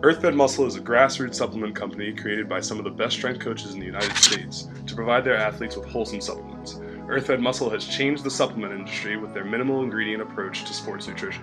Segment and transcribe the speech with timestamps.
[0.00, 3.74] Earthfed Muscle is a grassroots supplement company created by some of the best strength coaches
[3.74, 6.74] in the United States to provide their athletes with wholesome supplements.
[7.08, 11.42] Earthfed Muscle has changed the supplement industry with their minimal ingredient approach to sports nutrition.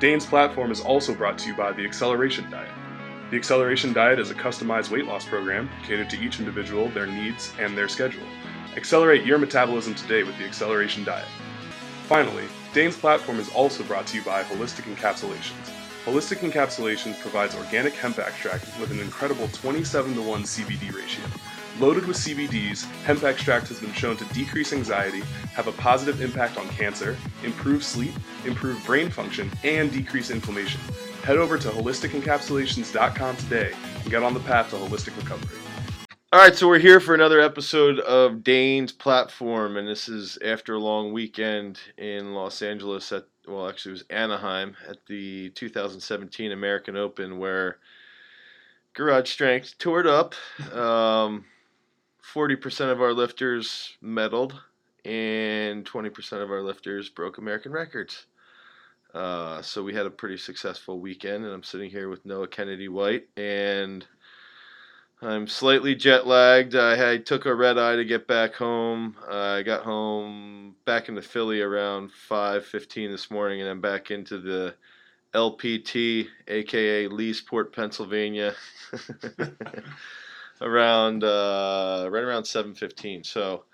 [0.00, 2.72] Dane's platform is also brought to you by the Acceleration Diet.
[3.30, 7.52] The Acceleration Diet is a customized weight loss program catered to each individual, their needs,
[7.60, 8.26] and their schedule.
[8.76, 11.28] Accelerate your metabolism today with the Acceleration Diet.
[12.08, 15.83] Finally, Dane's platform is also brought to you by Holistic Encapsulations.
[16.04, 21.24] Holistic Encapsulations provides organic hemp extract with an incredible 27 to 1 CBD ratio.
[21.80, 25.22] Loaded with CBDs, hemp extract has been shown to decrease anxiety,
[25.54, 28.12] have a positive impact on cancer, improve sleep,
[28.44, 30.78] improve brain function, and decrease inflammation.
[31.22, 35.58] Head over to holisticencapsulations.com today and get on the path to holistic recovery.
[36.34, 40.74] All right, so we're here for another episode of Dane's Platform, and this is after
[40.74, 46.52] a long weekend in Los Angeles at well, actually, it was Anaheim at the 2017
[46.52, 47.78] American Open where
[48.94, 50.34] Garage Strength toured up.
[50.72, 51.44] Um,
[52.32, 54.58] 40% of our lifters medaled,
[55.04, 58.26] and 20% of our lifters broke American records.
[59.12, 62.88] Uh, so we had a pretty successful weekend, and I'm sitting here with Noah Kennedy
[62.88, 64.04] White, and
[65.22, 66.74] I'm slightly jet lagged.
[66.74, 69.16] I, took a red eye to get back home.
[69.26, 74.38] Uh, I got home back into Philly around 5:15 this morning, and I'm back into
[74.38, 74.74] the
[75.34, 78.54] LPT, aka Leesport, Pennsylvania,
[80.60, 83.24] around uh, right around 7:15.
[83.24, 83.64] So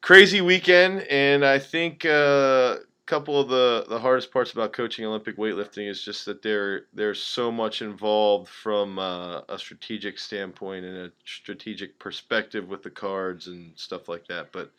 [0.00, 5.36] crazy weekend, and I think uh, couple of the, the hardest parts about coaching Olympic
[5.36, 10.96] weightlifting is just that there there's so much involved from uh, a strategic standpoint and
[10.96, 14.52] a strategic perspective with the cards and stuff like that.
[14.52, 14.70] But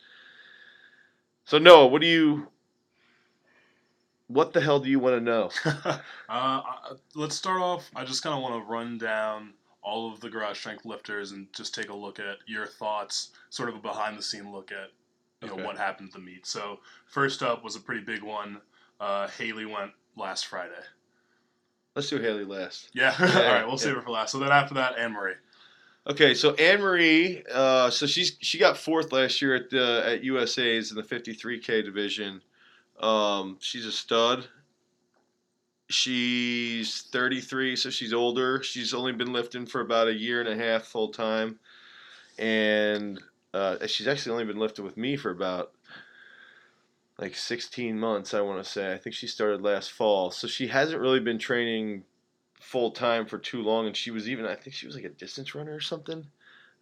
[1.44, 2.48] so Noah, what do you
[4.28, 5.50] what the hell do you want to know?
[6.28, 6.62] uh,
[7.14, 7.90] let's start off.
[7.94, 9.52] I just kind of want to run down
[9.82, 13.68] all of the garage strength lifters and just take a look at your thoughts, sort
[13.68, 14.90] of a behind the scene look at
[15.44, 16.46] you know what happened to the meet.
[16.46, 18.60] So first up was a pretty big one.
[19.00, 20.72] Uh, Haley went last Friday.
[21.94, 22.90] Let's do Haley last.
[22.92, 23.14] Yeah.
[23.20, 23.82] yeah All right, we'll yeah.
[23.82, 24.32] save her for last.
[24.32, 25.34] So then after that, Anne Marie.
[26.06, 30.22] Okay, so Anne Marie, uh, so she's she got fourth last year at the at
[30.22, 32.42] USA's in the 53k division.
[33.00, 34.46] Um, she's a stud.
[35.88, 38.62] She's 33, so she's older.
[38.62, 41.58] She's only been lifting for about a year and a half full time,
[42.38, 43.18] and
[43.54, 45.72] uh, she's actually only been lifted with me for about
[47.18, 48.92] like 16 months, I want to say.
[48.92, 50.32] I think she started last fall.
[50.32, 52.02] So she hasn't really been training
[52.60, 53.86] full time for too long.
[53.86, 56.26] And she was even, I think she was like a distance runner or something.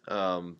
[0.07, 0.57] Um,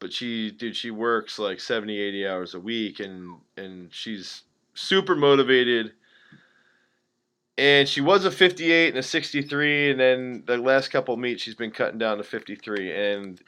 [0.00, 4.42] but she, dude, she works like 70, 80 hours a week and, and she's
[4.74, 5.92] super motivated.
[7.56, 9.92] And she was a 58 and a 63.
[9.92, 12.92] And then the last couple meets, she's been cutting down to 53.
[12.92, 13.40] And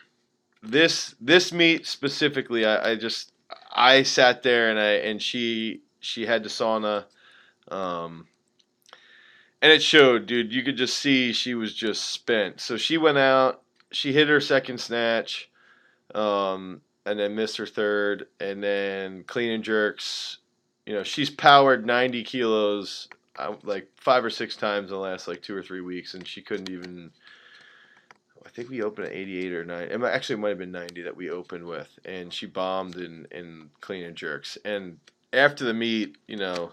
[0.65, 3.33] this this meet specifically, I, I just
[3.73, 7.05] I sat there and I and she she had the sauna,
[7.69, 8.27] um,
[9.63, 10.53] and it showed, dude.
[10.53, 12.61] You could just see she was just spent.
[12.61, 15.51] So she went out, she hit her second snatch,
[16.15, 20.39] um, and then missed her third, and then clean and jerks.
[20.87, 25.27] You know, she's powered ninety kilos uh, like five or six times in the last
[25.27, 27.11] like two or three weeks, and she couldn't even
[28.45, 29.83] I think we opened at 88 or 9.
[29.83, 31.99] It actually, it might have been 90 that we opened with.
[32.05, 34.59] And she bombed in, in clean and jerks.
[34.65, 34.99] And
[35.33, 36.73] after the meet, you know,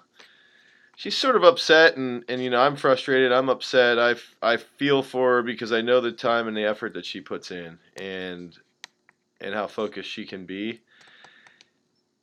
[0.96, 1.98] she's sort of upset.
[1.98, 3.32] And, and you know, I'm frustrated.
[3.32, 3.98] I'm upset.
[3.98, 7.22] I, I feel for her because I know the time and the effort that she
[7.22, 8.58] puts in and,
[9.40, 10.82] and how focused she can be.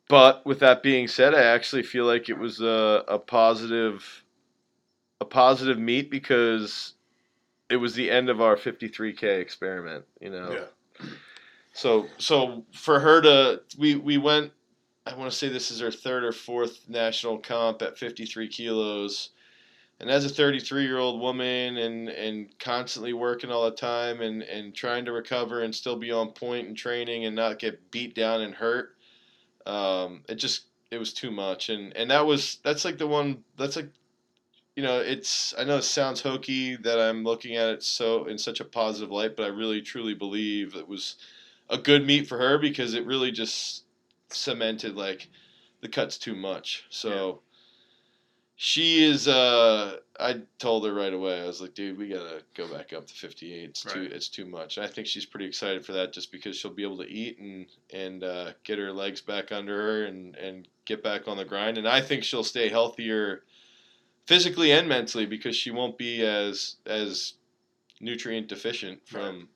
[0.07, 4.23] But with that being said, I actually feel like it was a, a positive
[5.21, 6.93] a positive meet because
[7.69, 10.51] it was the end of our 53k experiment, you know.
[10.51, 11.07] Yeah.
[11.73, 14.51] So so for her to we we went
[15.05, 19.29] I want to say this is her third or fourth national comp at 53 kilos.
[19.99, 24.43] And as a 33 year old woman and, and constantly working all the time and,
[24.43, 28.41] and trying to recover and still be on and training and not get beat down
[28.41, 28.95] and hurt,
[29.65, 31.69] um, it just it was too much.
[31.69, 33.89] And and that was that's like the one that's like
[34.75, 38.37] you know, it's I know it sounds hokey that I'm looking at it so in
[38.37, 41.15] such a positive light, but I really truly believe it was
[41.69, 43.83] a good meet for her because it really just
[44.29, 45.27] cemented like
[45.81, 46.85] the cut's too much.
[46.89, 47.33] So yeah.
[48.55, 51.41] she is uh I told her right away.
[51.41, 53.69] I was like, dude, we got to go back up to 58.
[53.69, 53.95] It's right.
[53.95, 54.77] too it's too much.
[54.77, 57.39] And I think she's pretty excited for that just because she'll be able to eat
[57.39, 61.45] and and uh, get her legs back under her and and get back on the
[61.45, 63.43] grind and I think she'll stay healthier
[64.29, 67.33] physically and mentally because she won't be as as
[67.99, 69.49] nutrient deficient from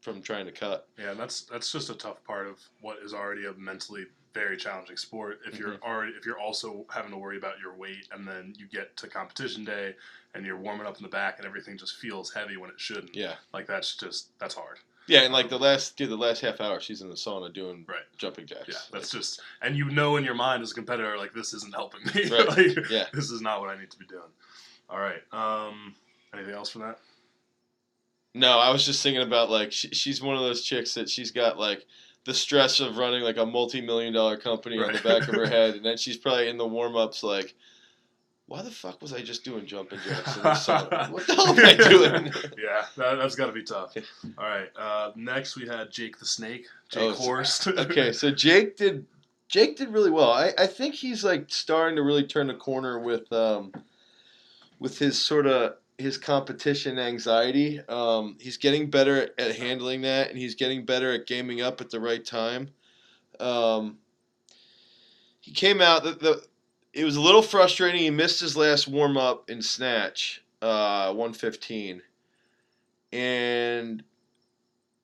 [0.00, 0.88] from trying to cut.
[0.98, 4.96] Yeah, that's that's just a tough part of what is already a mentally very challenging
[4.96, 5.38] sport.
[5.46, 5.88] If you're mm-hmm.
[5.88, 9.06] already if you're also having to worry about your weight, and then you get to
[9.06, 9.94] competition day
[10.34, 13.14] and you're warming up in the back, and everything just feels heavy when it shouldn't.
[13.14, 13.34] Yeah.
[13.54, 14.78] Like that's just that's hard.
[15.08, 17.84] Yeah, and like the last dude, the last half hour, she's in the sauna doing
[17.88, 18.02] Right.
[18.16, 18.68] jumping jacks.
[18.68, 21.74] Yeah, that's just and you know in your mind as a competitor, like this isn't
[21.74, 22.28] helping me.
[22.30, 22.46] Right.
[22.48, 23.06] like, Yeah.
[23.12, 24.30] This is not what I need to be doing.
[24.90, 25.22] All right.
[25.32, 25.94] Um.
[26.34, 26.98] Anything else from that?
[28.34, 31.30] No, I was just thinking about like she, she's one of those chicks that she's
[31.30, 31.86] got like
[32.24, 35.74] the stress of running like a multi-million dollar company on the back of her head,
[35.76, 37.54] and then she's probably in the warm-ups like,
[38.48, 41.10] "Why the fuck was I just doing jumping jacks in the sauna?
[41.12, 43.94] What the hell am I doing?" Yeah, that, that's got to be tough.
[44.38, 44.68] All right.
[44.76, 47.66] Uh, next we had Jake the Snake, Jake Oh, Horst.
[47.68, 49.06] okay, so Jake did
[49.48, 50.32] Jake did really well.
[50.32, 53.72] I, I think he's like starting to really turn the corner with um
[54.78, 57.80] with his sort of his competition anxiety.
[57.88, 61.90] Um, he's getting better at handling that, and he's getting better at gaming up at
[61.90, 62.70] the right time.
[63.40, 63.98] Um,
[65.40, 66.42] he came out the, the
[66.98, 68.00] it was a little frustrating.
[68.00, 72.02] He missed his last warm up in snatch, uh, one fifteen,
[73.12, 74.02] and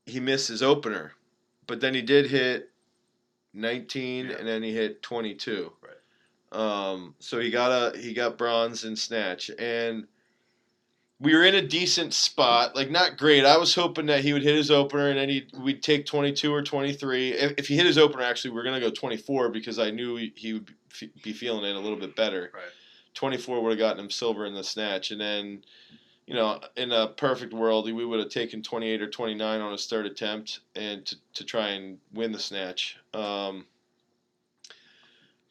[0.04, 1.12] he missed his opener,
[1.68, 2.70] but then he did hit
[3.52, 4.36] nineteen, Yeah.
[4.38, 5.72] and then he hit twenty two.
[5.80, 5.90] Right.
[6.60, 10.06] Um, so he got a he got bronze in snatch, and
[11.24, 13.46] we were in a decent spot, like not great.
[13.46, 16.32] I was hoping that he would hit his opener, and then he we'd take twenty
[16.32, 17.30] two or twenty three.
[17.32, 19.90] If, if he hit his opener, actually, we are gonna go twenty four because I
[19.90, 20.70] knew he, he would
[21.22, 22.50] be, feeling it a little bit better.
[22.54, 22.62] Right.
[23.14, 25.64] Twenty four would have gotten him silver in the snatch, and then.
[26.26, 29.86] You know, in a perfect world, we would have taken 28 or 29 on his
[29.86, 32.96] third attempt and to, to try and win the snatch.
[33.12, 33.66] Um,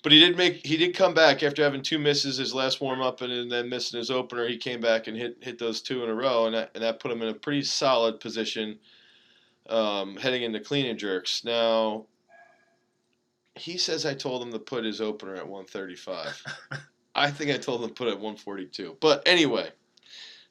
[0.03, 3.01] but he did make he did come back after having two misses his last warm
[3.01, 4.47] up and then missing his opener.
[4.47, 6.99] He came back and hit hit those two in a row, and that, and that
[6.99, 8.77] put him in a pretty solid position
[9.69, 11.45] um, heading into clean and jerks.
[11.45, 12.05] Now
[13.55, 16.43] he says I told him to put his opener at 135.
[17.15, 18.97] I think I told him to put it at 142.
[18.99, 19.69] But anyway,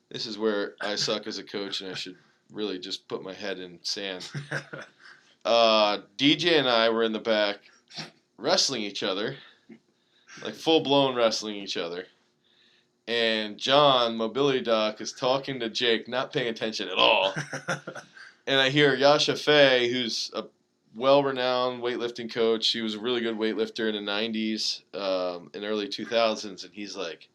[0.09, 2.17] this is where I suck as a coach, and I should
[2.53, 4.29] really just put my head in sand.
[5.45, 7.72] Uh, DJ and I were in the back
[8.43, 9.37] wrestling each other,
[10.45, 12.07] like full blown wrestling each other.
[13.09, 17.35] And John, Mobility Doc, is talking to Jake, not paying attention at all.
[18.47, 20.45] And I hear Yasha Fay, who's a
[20.95, 22.69] well renowned weightlifting coach.
[22.71, 26.65] He was a really good weightlifter in the 90s um, and early 2000s.
[26.65, 27.29] And he's like,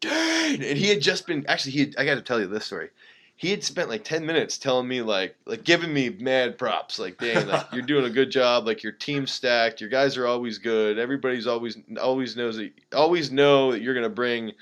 [0.00, 0.62] Dane!
[0.62, 2.90] And he had just been, actually, he had, I got to tell you this story
[3.38, 7.16] he had spent like 10 minutes telling me like like giving me mad props like
[7.18, 10.58] dang like you're doing a good job like your team's stacked your guys are always
[10.58, 14.52] good everybody's always always knows that always know that you're going to bring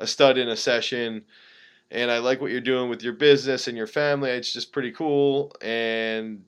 [0.00, 1.24] a stud in a session
[1.90, 4.90] and i like what you're doing with your business and your family it's just pretty
[4.90, 6.44] cool and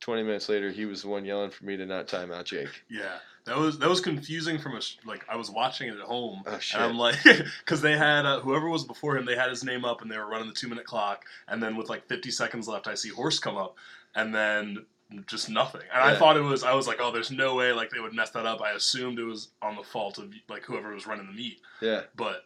[0.00, 2.82] 20 minutes later he was the one yelling for me to not time out jake.
[2.90, 6.42] Yeah, that was that was confusing from a like I was watching it at home.
[6.46, 7.16] oh shit And I'm like,
[7.64, 10.18] because they had uh, whoever was before him, they had his name up, and they
[10.18, 11.24] were running the two minute clock.
[11.48, 13.76] And then with like 50 seconds left, I see Horst come up,
[14.14, 14.86] and then
[15.26, 15.82] just nothing.
[15.92, 18.14] And I thought it was, I was like, oh, there's no way like they would
[18.14, 18.62] mess that up.
[18.62, 22.02] I assumed it was on the fault of like whoever was running the meet, yeah
[22.16, 22.44] but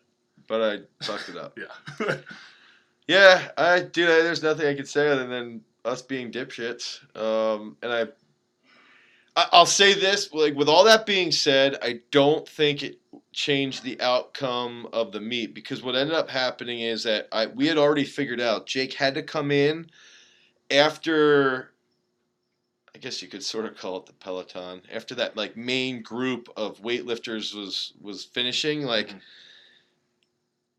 [0.49, 1.59] but i fucked it up
[2.09, 2.17] yeah,
[3.09, 6.99] Yeah, I dude, I, there's nothing I could say other than us being dipshits.
[7.17, 8.07] Um, and I,
[9.37, 13.01] I'll say this: like with all that being said, I don't think it
[13.33, 17.67] changed the outcome of the meet because what ended up happening is that I we
[17.67, 19.91] had already figured out Jake had to come in
[20.71, 21.73] after.
[22.95, 26.49] I guess you could sort of call it the peloton after that like main group
[26.57, 29.21] of weightlifters was was finishing like Mhm.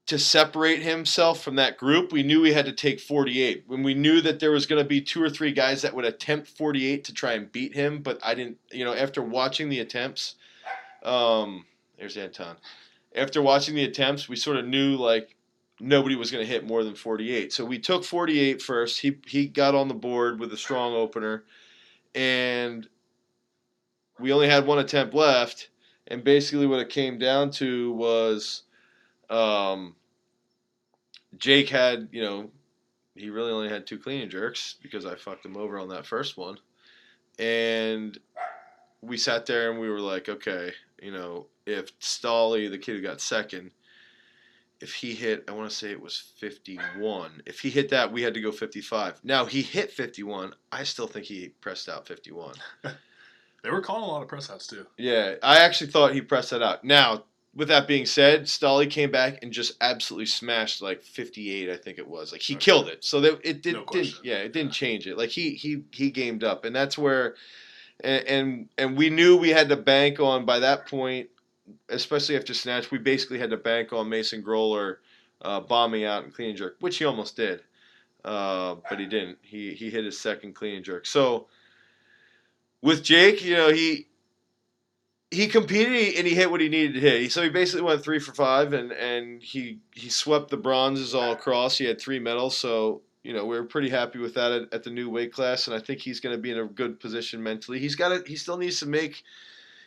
[0.07, 3.65] To separate himself from that group, we knew we had to take 48.
[3.67, 6.05] When we knew that there was going to be two or three guys that would
[6.05, 9.81] attempt 48 to try and beat him, but I didn't, you know, after watching the
[9.81, 10.35] attempts,
[11.03, 11.65] um,
[11.99, 12.55] there's Anton.
[13.15, 15.35] After watching the attempts, we sort of knew like
[15.79, 17.51] nobody was going to hit more than 48.
[17.51, 19.01] So we took 48 first.
[19.01, 21.43] He he got on the board with a strong opener,
[22.15, 22.87] and
[24.19, 25.69] we only had one attempt left.
[26.09, 28.63] And basically, what it came down to was
[29.29, 29.95] um,
[31.37, 32.49] Jake had, you know,
[33.15, 36.05] he really only had two clean and jerks because I fucked him over on that
[36.05, 36.57] first one.
[37.39, 38.17] And
[39.01, 43.01] we sat there and we were like, okay, you know, if Stolly, the kid who
[43.01, 43.71] got second,
[44.79, 47.41] if he hit, I want to say it was 51.
[47.45, 49.21] If he hit that, we had to go 55.
[49.23, 50.53] Now, he hit 51.
[50.71, 52.53] I still think he pressed out 51.
[53.63, 54.85] they were calling a lot of press outs too.
[54.97, 56.83] Yeah, I actually thought he pressed that out.
[56.83, 57.23] Now,
[57.57, 61.97] with that being said, Stolly came back and just absolutely smashed like 58, I think
[61.97, 62.31] it was.
[62.31, 62.63] Like he Okay.
[62.63, 63.03] killed it.
[63.03, 65.17] So that it did, No didn't, yeah, it didn't change it.
[65.17, 67.33] Like he he he gamed up, and that's where,
[68.01, 71.29] and, and and we knew we had to bank on by that point,
[71.89, 74.97] especially after snatch, we basically had to bank on Mason Groller
[75.41, 77.61] uh, bombing out and clean and jerk, which he almost did,
[78.23, 79.39] uh, but he didn't.
[79.41, 81.07] He he hit his second clean and jerk.
[81.07, 81.47] So
[82.83, 84.06] with Jake, you know he
[85.29, 87.31] he competed and he hit what he needed to hit.
[87.31, 91.31] So he basically went three for five, and and he he swept the bronzes all
[91.31, 91.77] across.
[91.77, 94.83] He had three medals, so you know we are pretty happy with that at, at
[94.83, 97.43] the new weight class, and I think he's going to be in a good position
[97.43, 97.79] mentally.
[97.79, 99.23] He's got to he still needs to make.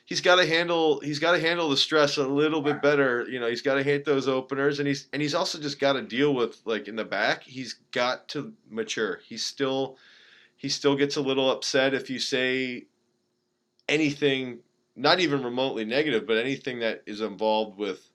[0.05, 0.99] He's got to handle.
[1.01, 3.27] He's got to handle the stress a little bit better.
[3.31, 5.95] You know, he's got to hit those openers, and he's and he's also just got
[5.95, 7.45] to deal with like in the back.
[7.45, 9.21] He's got to mature.
[9.25, 9.97] He's still,
[10.57, 12.87] he still gets a little upset if you say
[13.89, 14.61] anything
[15.01, 18.07] not even remotely negative, but anything that is involved with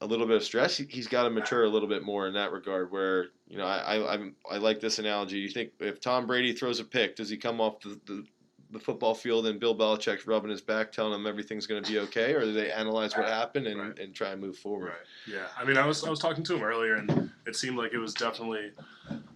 [0.00, 2.34] a little bit of stress, he, he's got to mature a little bit more in
[2.34, 2.90] that regard.
[2.90, 5.38] Where you know, I I, I'm, I like this analogy.
[5.38, 8.24] You think if Tom Brady throws a pick, does he come off the, the
[8.72, 11.98] the football field and Bill Belichick's rubbing his back, telling him everything's going to be
[11.98, 13.98] okay, or do they analyze what happened and, Right.
[13.98, 14.90] and try and move forward?
[14.90, 15.34] Right.
[15.34, 15.46] Yeah.
[15.58, 17.98] I mean, I was I was talking to him earlier, and it seemed like it
[17.98, 18.70] was definitely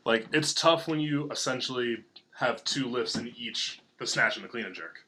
[0.04, 2.04] like it's tough when you essentially
[2.36, 5.00] have two lifts in each the snatch and the clean and jerk.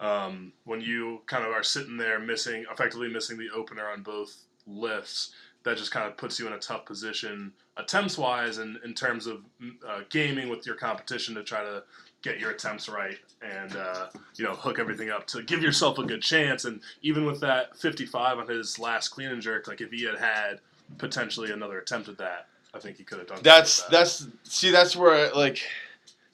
[0.00, 4.34] Um, when you kind of are sitting there missing, effectively missing the opener on both
[4.66, 8.94] lifts, that just kind of puts you in a tough position attempts wise, and in
[8.94, 9.42] terms of
[9.86, 11.82] uh, gaming with your competition to try to
[12.22, 16.04] get your attempts right and uh, you know hook everything up to give yourself a
[16.04, 16.64] good chance.
[16.64, 20.18] And even with that 55 on his last clean and jerk, like if he had
[20.18, 20.60] had
[20.98, 23.40] potentially another attempt at that, I think he could have done.
[23.42, 23.90] That's that.
[23.90, 25.62] that's see that's where like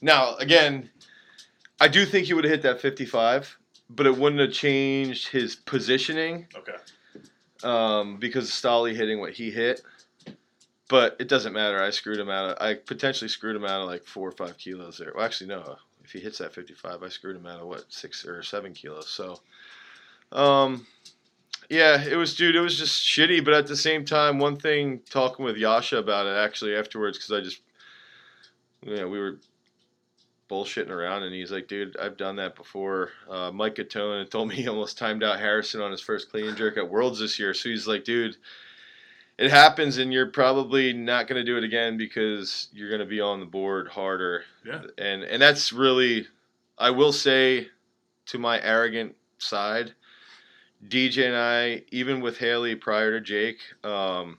[0.00, 0.90] now again,
[1.80, 3.56] I do think he would have hit that 55,
[3.90, 6.76] but it wouldn't have changed his positioning okay.
[7.62, 9.82] um, because of Stolly hitting what he hit.
[10.88, 11.82] But it doesn't matter.
[11.82, 12.50] I screwed him out.
[12.50, 15.12] Of, I potentially screwed him out of like four or five kilos there.
[15.14, 15.76] Well, actually, no.
[16.04, 19.08] If he hits that 55, I screwed him out of what six or seven kilos.
[19.08, 19.40] So,
[20.30, 20.86] um,
[21.68, 22.54] yeah, it was, dude.
[22.54, 23.44] It was just shitty.
[23.44, 27.32] But at the same time, one thing talking with Yasha about it actually afterwards because
[27.32, 27.60] I just,
[28.82, 29.38] know, we were
[30.48, 33.10] bullshitting around and he's like, dude, I've done that before.
[33.28, 36.46] Uh, Mike Gattone had told me he almost timed out Harrison on his first clean
[36.46, 37.54] and jerk at Worlds this year.
[37.54, 38.36] So he's like, dude,
[39.38, 43.06] it happens and you're probably not going to do it again because you're going to
[43.06, 44.44] be on the board harder.
[44.64, 44.82] Yeah.
[44.98, 46.26] And and that's really,
[46.78, 47.68] I will say,
[48.26, 49.94] to my arrogant side,
[50.88, 54.38] DJ and I, even with Haley prior to Jake, um,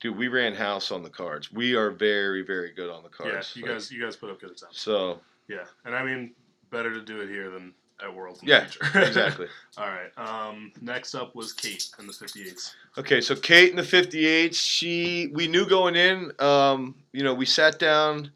[0.00, 1.52] dude, we ran house on the cards.
[1.52, 3.52] We are very, very good on the cards.
[3.54, 4.80] Yeah, you Like, guys, you guys put up good attempts.
[4.80, 6.32] So Yeah, and I mean,
[6.70, 8.40] better to do it here than at Worlds.
[8.42, 8.98] Yeah, the future.
[9.06, 9.46] exactly.
[9.76, 10.10] All right.
[10.16, 12.72] Um, next up was Kate in the 58s.
[12.98, 14.54] Okay, so Kate in the 58s.
[14.54, 18.30] she we knew going in, um, you know, we sat down,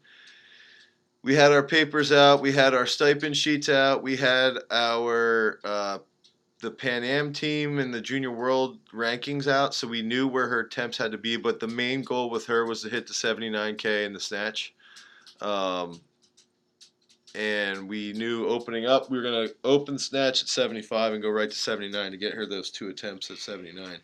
[1.23, 5.97] we had our papers out, we had our stipend sheets out, we had our uh,
[6.65, 10.61] the Pan Am team and the Junior World rankings out, so we knew where her
[10.61, 11.37] attempts had to be.
[11.37, 14.73] But the main goal with her was to hit the 79k in the snatch.
[15.41, 16.01] Um,
[17.33, 21.29] and we knew opening up, we were going to open snatch at 75 and go
[21.29, 23.99] right to 79 to get her those two attempts at 79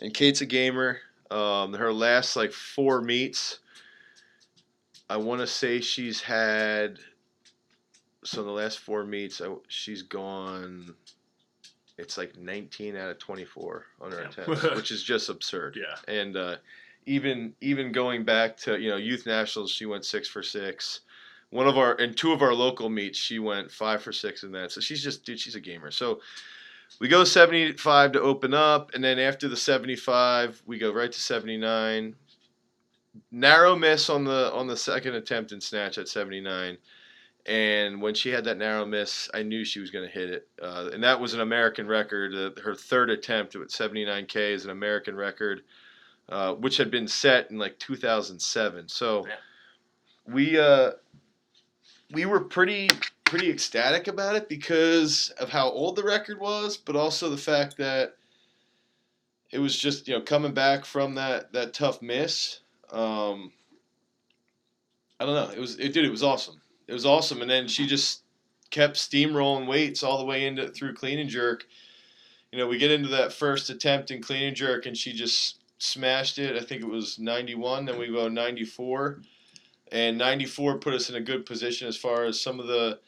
[0.00, 1.00] and Kate's a gamer.
[1.30, 3.60] Um, her last like four meets,
[5.08, 6.98] I want to say she's had.
[8.24, 10.94] So the last four meets, I, she's gone.
[12.00, 14.28] It's like 19 out of 24 on her Yeah.
[14.42, 15.76] attempts, which is just absurd.
[15.80, 15.96] Yeah.
[16.12, 16.56] And uh,
[17.06, 21.00] even even going back to you know youth nationals, she went six for six.
[21.50, 24.52] One of our and two of our local meets, she went five for six in
[24.52, 24.70] that.
[24.72, 25.90] So she's just dude, she's a gamer.
[25.90, 26.20] So
[27.00, 31.20] we go 75 to open up, and then after the 75, we go right to
[31.20, 32.14] 79.
[33.32, 36.76] Narrow miss on the on the second attempt in snatch at 79.
[37.46, 40.48] And when she had that narrow miss, I knew she was going to hit it.
[40.60, 42.34] Uh, and that was an American record.
[42.34, 45.62] Uh, her third attempt at 79K is an American record,
[46.28, 48.88] uh, which had been set in like 2007.
[48.88, 49.34] So Yeah.
[50.32, 50.92] we uh,
[52.12, 52.88] we were pretty
[53.24, 57.76] pretty ecstatic about it because of how old the record was, but also the fact
[57.78, 58.16] that
[59.50, 62.60] it was just you know coming back from that that tough miss.
[62.90, 63.52] Um,
[65.18, 65.50] I don't know.
[65.54, 66.04] It was it did.
[66.04, 66.60] It was awesome.
[66.90, 68.22] It was awesome, and then she just
[68.70, 71.64] kept steamrolling weights all the way into through clean and jerk.
[72.50, 75.60] You know, we get into that first attempt in clean and jerk, and she just
[75.78, 76.60] smashed it.
[76.60, 77.84] I think it was 91.
[77.84, 79.20] Then we go 94,
[79.92, 82.98] and 94 put us in a good position as far as some of the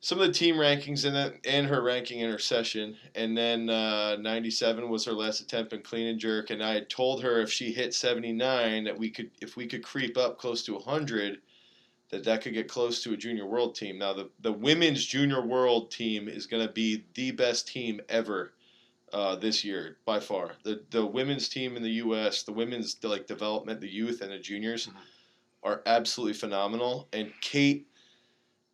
[0.00, 2.96] some of the team rankings in it and her ranking in her session.
[3.14, 6.48] And then uh, 97 was her last attempt in clean and jerk.
[6.48, 9.82] And I had told her if she hit 79 that we could, if we could
[9.82, 11.40] creep up close to 100,
[12.10, 13.98] that that could get close to a junior world team.
[13.98, 18.52] Now the the women's junior world team is going to be the best team ever.
[19.12, 22.42] Uh, this year by far the the women's team in the U.S.
[22.42, 24.94] the women's like development the youth and the juniors Mhm.
[25.62, 27.86] are absolutely phenomenal and Kate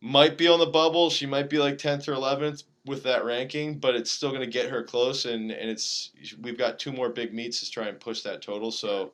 [0.01, 1.09] might be on the bubble.
[1.09, 4.47] She might be like tenth or eleventh with that ranking, but it's still going to
[4.47, 5.25] get her close.
[5.25, 6.11] And and it's
[6.41, 8.71] we've got two more big meets to try and push that total.
[8.71, 9.13] So,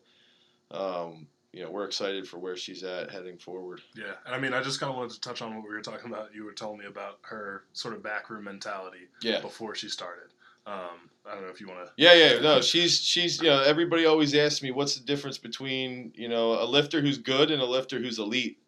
[0.72, 3.82] um, you know, we're excited for where she's at heading forward.
[3.96, 5.82] Yeah, and I mean, I just kind of wanted to touch on what we were
[5.82, 6.34] talking about.
[6.34, 9.42] You were telling me about her sort of backroom mentality Yeah.
[9.42, 10.30] before she started.
[10.68, 11.92] Um, I don't know if you want to.
[11.98, 16.12] Yeah, yeah, no, she's she's you know everybody always asks me what's the difference between
[16.16, 18.60] you know a lifter who's good and a lifter who's elite,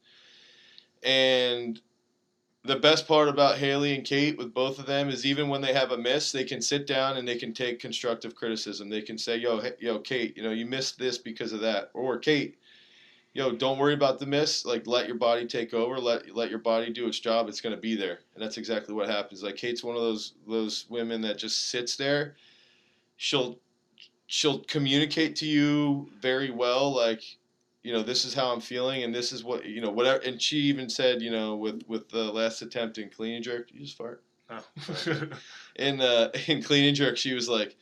[1.04, 1.80] and
[2.64, 5.74] the best part about Haley and Kate with both of them is even when they
[5.74, 8.90] have a miss, they can sit down and they can take constructive criticism.
[8.90, 12.18] They can say, "Yo, yo, Kate, you know you missed this because of that," or
[12.20, 12.58] Kate,
[13.34, 14.66] yo, don't worry about the miss.
[14.66, 16.00] Like let your body take over.
[16.00, 17.48] Let let your body do its job.
[17.48, 19.44] It's gonna be there, and that's exactly what happens.
[19.44, 22.36] Like Kate's one of those those women that just sits there.
[23.18, 23.60] She'll
[24.28, 26.92] she'll communicate to you very well.
[26.94, 27.24] Like
[27.84, 30.20] you know, this is how I'm feeling, and this is what you know, whatever.
[30.20, 33.70] And she even said, you know, with with the last attempt in clean and jerk,
[33.72, 34.24] you just fart.
[34.50, 34.60] No.
[35.78, 37.78] In uh, in clean and jerk, she was like,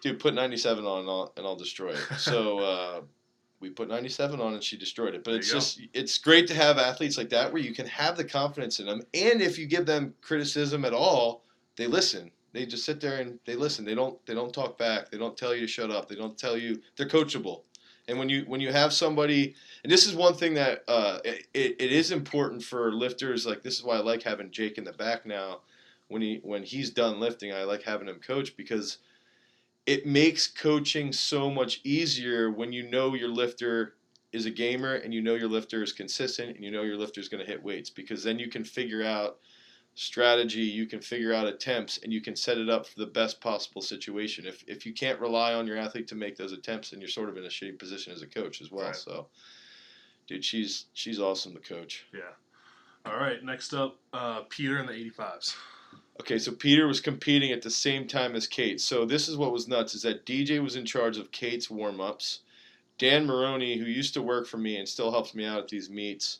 [0.00, 3.00] "Dude, put 97 on, and I'll, and I'll destroy it." So uh,
[3.64, 5.24] we put 97 on, and she destroyed it.
[5.24, 5.58] But There it's you go.
[5.58, 8.86] just it's great to have athletes like that where you can have the confidence in
[8.86, 11.42] them, and if you give them criticism at all,
[11.76, 12.30] they listen.
[12.52, 13.84] They just sit there and they listen.
[13.84, 15.10] They don't they don't talk back.
[15.10, 16.08] They don't tell you to shut up.
[16.08, 17.62] They don't tell you they're coachable.
[18.06, 21.46] And when you when you have somebody, and this is one thing that uh, it,
[21.54, 23.44] it, it is important for lifters.
[23.46, 25.60] Like this is why I like having Jake in the back now.
[26.08, 28.98] When he when he's done lifting, I like having him coach because
[29.86, 33.94] it makes coaching so much easier when you know your lifter
[34.32, 37.20] is a gamer and you know your lifter is consistent and you know your lifter
[37.20, 39.38] is going to hit weights because then you can figure out
[39.94, 43.40] strategy, you can figure out attempts, and you can set it up for the best
[43.40, 44.44] possible situation.
[44.46, 47.28] If, if you can't rely on your athlete to make those attempts, then you're sort
[47.28, 48.86] of in a shitty position as a coach as well.
[48.86, 48.96] Right.
[48.96, 49.28] So,
[50.26, 52.06] dude, she's she's awesome to coach.
[52.12, 52.20] yeah.
[53.06, 53.44] All right.
[53.44, 55.54] Next up, uh, Peter and the 85s.
[56.20, 58.80] Okay, so Peter was competing at the same time as Kate.
[58.80, 62.00] So this is what was nuts: is that DJ was in charge of Kate's warm
[62.00, 62.40] ups.
[62.98, 65.90] Dan Maroney, who used to work for me and still helps me out at these
[65.90, 66.38] meets,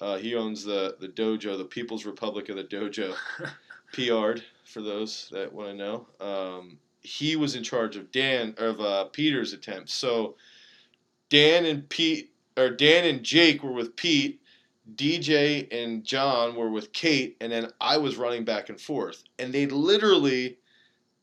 [0.00, 3.14] uh, he owns the the dojo, the People's Republic of the Dojo,
[3.92, 6.06] PR'd for those that want to know.
[6.20, 9.94] Um, he was in charge of Dan of uh, Peter's attempts.
[9.94, 10.36] So
[11.28, 14.40] Dan and Pete or Dan and Jake were with Pete.
[14.96, 19.52] DJ and John were with Kate, and then I was running back and forth, and
[19.52, 20.58] they literally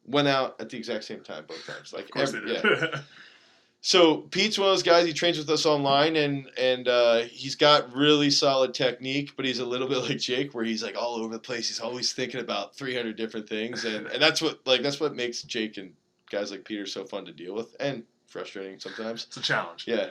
[0.06, 1.94] went out at the exact same time both times.
[1.94, 2.96] Like Of course every- they did.
[3.82, 5.06] so Pete's one of those guys.
[5.06, 9.34] He trains with us online, and and uh, he's got really solid technique.
[9.36, 11.68] But he's a little bit like Jake, where he's like all over the place.
[11.68, 15.42] He's always thinking about 300 different things, and and that's what like that's what makes
[15.44, 15.94] Jake and
[16.32, 19.26] guys like Peter so fun to deal with and frustrating sometimes.
[19.28, 19.86] it's a challenge.
[19.88, 20.08] Yeah.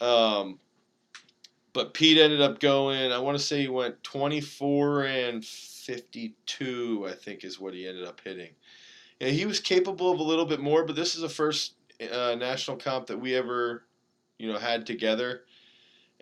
[0.00, 0.58] Um,
[1.78, 3.12] but Pete ended up going.
[3.12, 7.06] I want to say he went 24 and 52.
[7.08, 8.50] I think is what he ended up hitting.
[9.20, 11.74] And he was capable of a little bit more, but this is the first
[12.12, 13.84] uh, national comp that we ever,
[14.40, 15.44] you know, had together,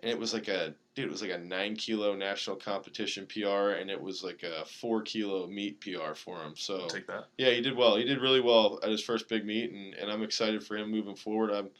[0.03, 1.07] and it was like a dude.
[1.07, 5.01] It was like a nine kilo national competition PR, and it was like a four
[5.01, 6.53] kilo meet PR for him.
[6.55, 7.29] So I'll take that.
[7.39, 7.97] yeah, he did well.
[7.97, 10.91] He did really well at his first big meet, and, and I'm excited for him
[10.91, 11.51] moving forward.
[11.51, 11.71] I'm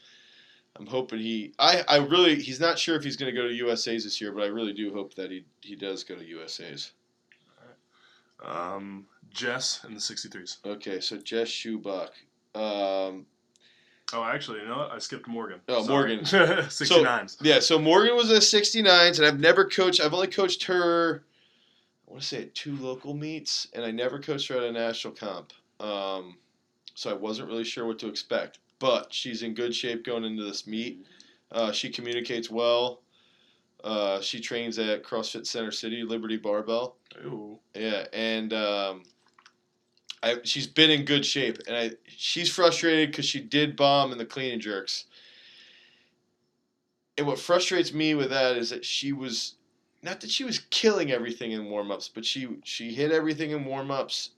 [0.79, 1.53] I'm hoping he.
[1.59, 4.31] I, I really he's not sure if he's going to go to USA's this year,
[4.31, 6.91] but I really do hope that he he does go to USA's.
[8.45, 10.57] Um, Jess in the 63s.
[10.65, 12.11] Okay, so Jess Schubach.
[12.53, 13.25] Um,
[14.13, 14.91] Oh, actually, you know what?
[14.93, 15.59] I skipped Morgan.
[15.67, 16.15] Oh, Sorry.
[16.15, 16.25] Morgan.
[16.25, 17.37] 69s.
[17.41, 19.99] yeah, so Morgan was a 69s, and I've never coached.
[19.99, 21.23] I've only coached her.
[22.07, 24.71] I want to say at two local meets, and I never coached her at a
[24.71, 25.51] national comp.
[25.81, 26.37] Um,
[26.95, 28.59] so I wasn't really sure what to expect.
[28.79, 31.05] But she's in good shape going into this meet.
[31.51, 33.01] Uh, she communicates well.
[33.83, 36.97] Uh, she trains at CrossFit Center City, Liberty Barbell.
[37.25, 37.59] Ooh.
[37.75, 39.03] Yeah, and um,
[40.23, 44.17] I she's been in good shape, and I she's frustrated because she did bomb in
[44.17, 45.05] the clean and jerks.
[47.17, 49.55] And what frustrates me with that is that she was
[50.03, 53.65] not that she was killing everything in warm ups, but she she hit everything in
[53.65, 54.31] warm ups,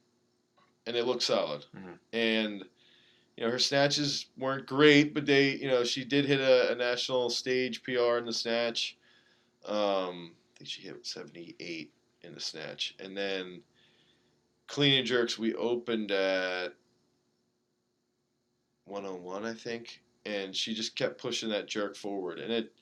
[0.86, 1.66] and it looked solid.
[1.76, 1.98] Mhm.
[2.14, 2.64] And
[3.40, 6.76] you know her snatches weren't great, but they you know she did hit a, a
[6.76, 8.98] national stage PR in the snatch.
[9.66, 13.62] Um, I think she hit seventy eight in the snatch, and then
[14.68, 16.74] clean and jerks we opened at
[18.86, 22.74] 101, I think, and she just kept pushing that jerk forward, and it.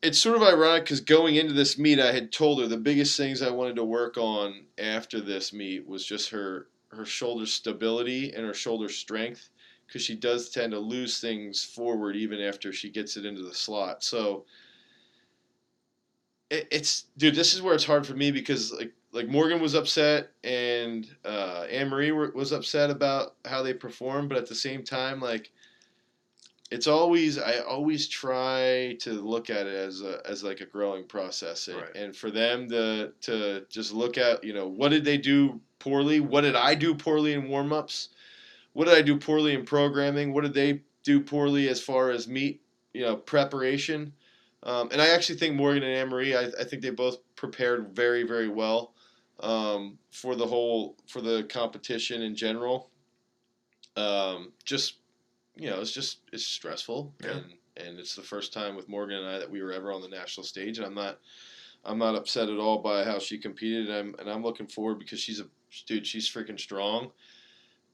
[0.00, 3.16] It's sort of ironic because going into this meet, I had told her the biggest
[3.16, 8.32] things I wanted to work on after this meet was just her her shoulder stability
[8.32, 9.50] and her shoulder strength
[9.88, 13.54] because she does tend to lose things forward even after she gets it into the
[13.54, 14.04] slot.
[14.04, 14.44] So
[16.50, 19.74] it, it's dude, this is where it's hard for me because like like Morgan was
[19.74, 24.84] upset and uh, Anne Marie was upset about how they performed, but at the same
[24.84, 25.50] time, like
[26.70, 31.04] it's always I always try to look at it as a, as like a growing
[31.04, 31.96] process, and, Right.
[31.96, 36.20] and for them to to just look at you know what did they do poorly,
[36.20, 38.10] what did I do poorly in warm ups,
[38.78, 42.28] what did I do poorly in programming, what did they do poorly as far as
[42.28, 42.62] meet
[42.94, 44.12] you know preparation,
[44.62, 47.88] um, and I actually think Morgan and Anne Marie I, I think they both prepared
[47.92, 48.94] very very well
[49.40, 52.92] um, for the whole for the competition in general.
[53.96, 54.98] Um, just
[55.56, 57.30] you know, it's just it's stressful, Yeah.
[57.30, 57.44] and
[57.78, 60.08] and it's the first time with Morgan and I that we were ever on the
[60.08, 61.18] national stage, and I'm not
[61.84, 65.00] I'm not upset at all by how she competed, and I'm and I'm looking forward
[65.00, 65.46] because she's a
[65.86, 67.10] dude, she's freaking strong,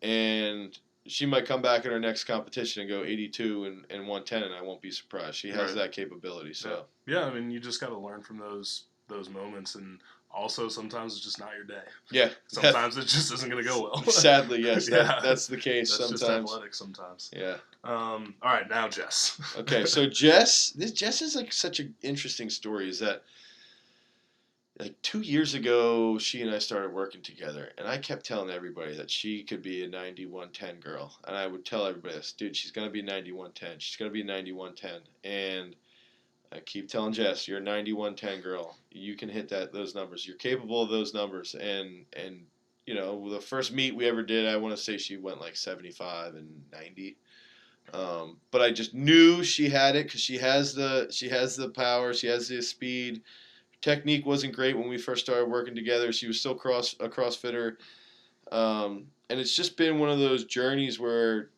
[0.02, 4.42] and she might come back in her next competition and go 82 and, and 110,
[4.42, 5.37] and I won't be surprised.
[5.37, 5.74] She has Right.
[5.74, 6.85] that capability, so.
[7.07, 11.14] Yeah, I mean, you just got to learn from those those moments, and also sometimes
[11.14, 11.85] it's just not your day.
[12.11, 14.02] Yeah, Sometimes it just isn't going to go well.
[14.11, 15.20] sadly, yes, that, Yeah.
[15.22, 16.50] that's the case That's just sometimes.
[16.50, 17.30] athletics sometimes.
[17.37, 17.57] Yeah.
[17.85, 19.38] Um, all right, now Jess.
[19.59, 22.88] Okay, so Jess, this Jess is like such an interesting story.
[22.88, 23.24] Is that
[24.79, 28.97] like two years ago, she and I started working together, and I kept telling everybody
[28.97, 32.73] that she could be a 9110 girl, and I would tell everybody this, dude, she's
[32.73, 33.79] gonna be 9110.
[33.79, 35.77] She's gonna be 9110, and
[36.51, 38.77] I keep telling Jess, you're a 9110 girl.
[38.91, 40.27] You can hit that those numbers.
[40.27, 42.45] You're capable of those numbers, and and
[42.87, 45.57] you know the first meet we ever did, I want to say she went like
[45.57, 47.17] 75 and 90.
[47.93, 51.69] Um, but I just knew she had it because she has the she has the
[51.69, 53.23] power, she has the speed.
[53.85, 56.11] Technique wasn't great when we first started working together.
[56.11, 57.77] She was still cross a CrossFitter,
[58.51, 61.51] um, and it's just been one of those journeys where,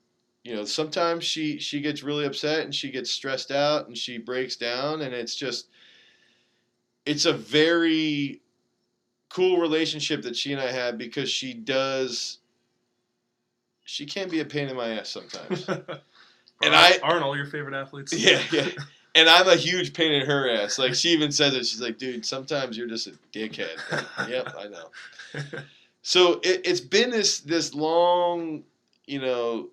[0.42, 4.18] you know, sometimes she she gets really upset and she gets stressed out and she
[4.18, 5.68] breaks down, and it's just,
[7.04, 8.40] it's a very
[9.28, 12.38] cool relationship that she and I have because she does.
[13.84, 15.68] She can be a pain in my ass sometimes.
[15.68, 18.12] and I- aren't all your favorite athletes?
[18.12, 18.70] Yeah, yeah.
[19.16, 20.78] And I'm a huge pain in her ass.
[20.78, 21.66] Like she even says it.
[21.66, 24.90] She's like, "Dude, sometimes you're just a dickhead." yep, I know.
[26.06, 28.62] So it, it's been this this long,
[29.08, 29.70] you know,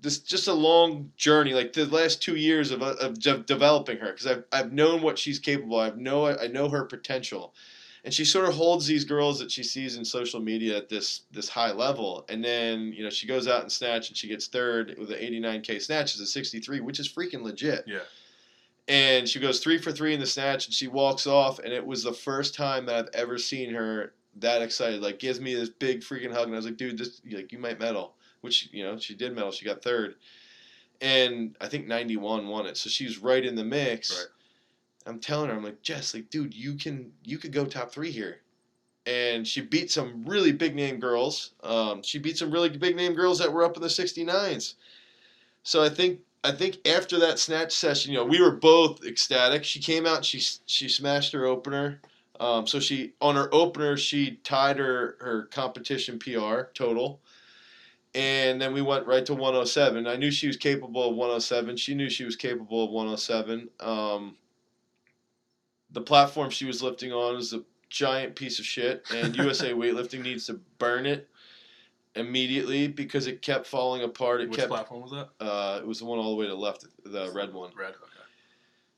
[0.00, 1.52] this just a long journey.
[1.52, 5.18] Like the last two years of of de- developing her, because I've I've known what
[5.18, 5.80] she's capable.
[5.80, 7.54] I've know I know her potential,
[8.04, 11.22] and she sort of holds these girls that she sees in social media at this
[11.32, 14.46] this high level, and then you know she goes out and snatch and she gets
[14.46, 17.84] third with an 89k snatch is a 63, which is freaking legit.
[17.86, 18.00] Yeah.
[18.88, 21.84] and she goes three for three in the snatch and she walks off and it
[21.84, 25.68] was the first time that i've ever seen her that excited like gives me this
[25.68, 26.46] big freaking hug.
[26.46, 29.34] And i was like dude this like you might medal which you know she did
[29.34, 30.14] medal she got third.
[31.00, 32.76] And i think 91 won it.
[32.76, 34.10] So she's right in the mix.
[34.10, 34.28] Right.
[35.06, 38.10] I'm telling her i'm like jess like dude you can you could go top three
[38.10, 38.40] here
[39.06, 43.14] and she beat some really big name girls um, she beat some really big name
[43.14, 44.74] girls that were up in the 69s
[45.62, 49.64] so i think I think after that snatch session, you know, we were both ecstatic.
[49.64, 52.00] She came out, she she smashed her opener.
[52.38, 57.20] Um, so she on her opener, she tied her her competition PR total,
[58.14, 60.06] and then we went right to 107.
[60.06, 61.76] I knew she was capable of 107.
[61.76, 63.68] She knew she was capable of 107.
[63.80, 64.36] Um,
[65.92, 70.22] the platform she was lifting on was a giant piece of shit, and USA Weightlifting
[70.22, 71.28] needs to burn it
[72.14, 74.40] immediately because it kept falling apart.
[74.40, 75.28] It Which kept platform was that?
[75.44, 77.70] uh, it was the one all the way to the left, the red one.
[77.76, 77.90] Red.
[77.90, 78.04] Okay.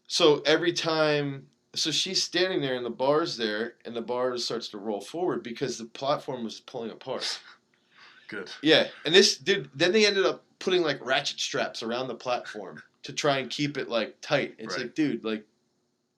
[0.06, 4.68] So every time, so she's standing there and the bar's there, and the bar starts
[4.68, 7.40] to roll forward because the platform was pulling apart.
[8.28, 8.50] Good.
[8.62, 9.68] Yeah, and this dude.
[9.74, 13.76] Then they ended up putting like ratchet straps around the platform to try and keep
[13.76, 14.54] it like tight.
[14.58, 14.82] It's Right.
[14.84, 15.44] like, dude, like,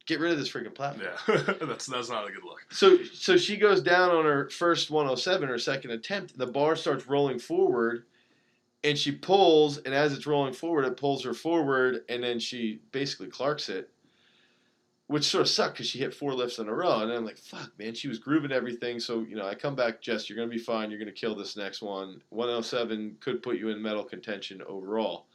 [0.06, 1.08] get rid of this freaking platform.
[1.28, 1.54] Yeah.
[1.62, 2.64] that's that's not a good look.
[2.70, 6.36] So so she goes down on her first 107, her second attempt.
[6.36, 8.04] The bar starts rolling forward,
[8.84, 12.80] and she pulls, and as it's rolling forward, it pulls her forward, and then she
[12.90, 13.90] basically clarks it,
[15.06, 17.38] which sort of sucked because she hit four lifts in a row, and I'm like,
[17.38, 18.98] fuck, man, she was grooving everything.
[18.98, 20.90] So you know, I come back, Jess, you're gonna be fine.
[20.90, 22.20] You're gonna kill this next one.
[22.30, 25.26] 107 could put you in medal contention overall,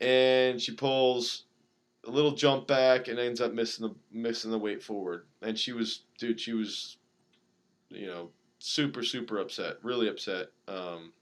[0.00, 1.44] and she pulls
[2.06, 5.26] a little jump back and ends up missing the missing the weight forward.
[5.42, 6.96] And she was, dude, she was,
[7.90, 10.48] you know, super super upset, really upset.
[10.68, 11.12] Um,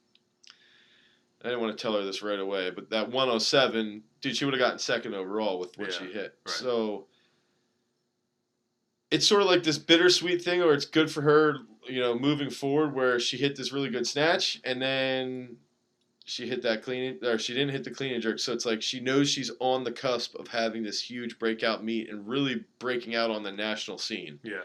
[1.43, 4.55] I didn't want to tell her this right away, but that 107, dude, she would
[4.55, 6.39] have gotten second overall with what Yeah, she hit.
[6.47, 6.55] right.
[6.55, 7.07] So
[9.11, 12.49] it's sort of like this bittersweet thing, or it's good for her, you know, moving
[12.51, 15.57] forward, where she hit this really good snatch, and then
[16.25, 18.39] she hit that clean, or she didn't hit the clean and jerk.
[18.39, 22.09] So it's like she knows she's on the cusp of having this huge breakout meet
[22.11, 24.63] and really breaking out on the national scene Yeah,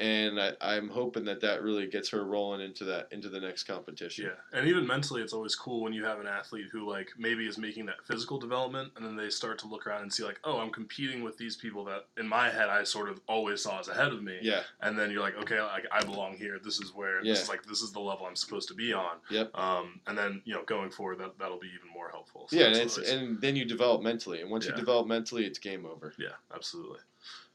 [0.00, 3.64] and I, I'm hoping that that really gets her rolling into that into the next
[3.64, 4.24] competition.
[4.26, 7.46] yeah, and even mentally, it's always cool when you have an athlete who like maybe
[7.46, 10.40] is making that physical development, and then they start to look around and see like,
[10.44, 13.78] oh, I'm competing with these people that in my head I sort of always saw
[13.78, 14.38] as ahead of me.
[14.40, 16.58] Yeah, and then you're like, okay, like I belong here.
[16.62, 17.32] This is where Yeah.
[17.34, 19.16] this is like this is the level I'm supposed to be on.
[19.30, 19.54] Yep.
[19.56, 22.48] Um, and then you know going forward, that that'll be even more helpful.
[22.50, 24.72] So yeah, and it's always- and then you develop mentally, and once Yeah.
[24.72, 26.14] you develop mentally, it's game over.
[26.18, 27.00] yeah, absolutely.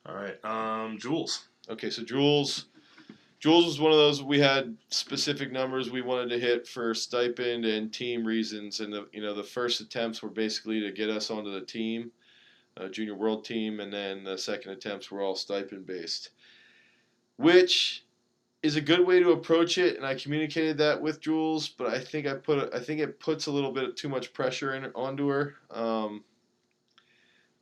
[0.08, 1.46] All right, um, Jules.
[1.70, 2.66] Okay, so Jules,
[3.40, 7.66] Jules was one of those we had specific numbers we wanted to hit for stipend
[7.66, 11.32] and team reasons, and the you know the first attempts were basically to get us
[11.32, 12.12] onto the team,
[12.78, 16.32] uh, junior world team, and then the second attempts were all stipend based,
[17.38, 18.06] which
[18.62, 22.00] is a good way to approach it, and I communicated that with Jules, but I
[22.00, 25.28] think I put I think it puts a little bit too much pressure in onto
[25.30, 25.56] her.
[25.72, 26.24] Um,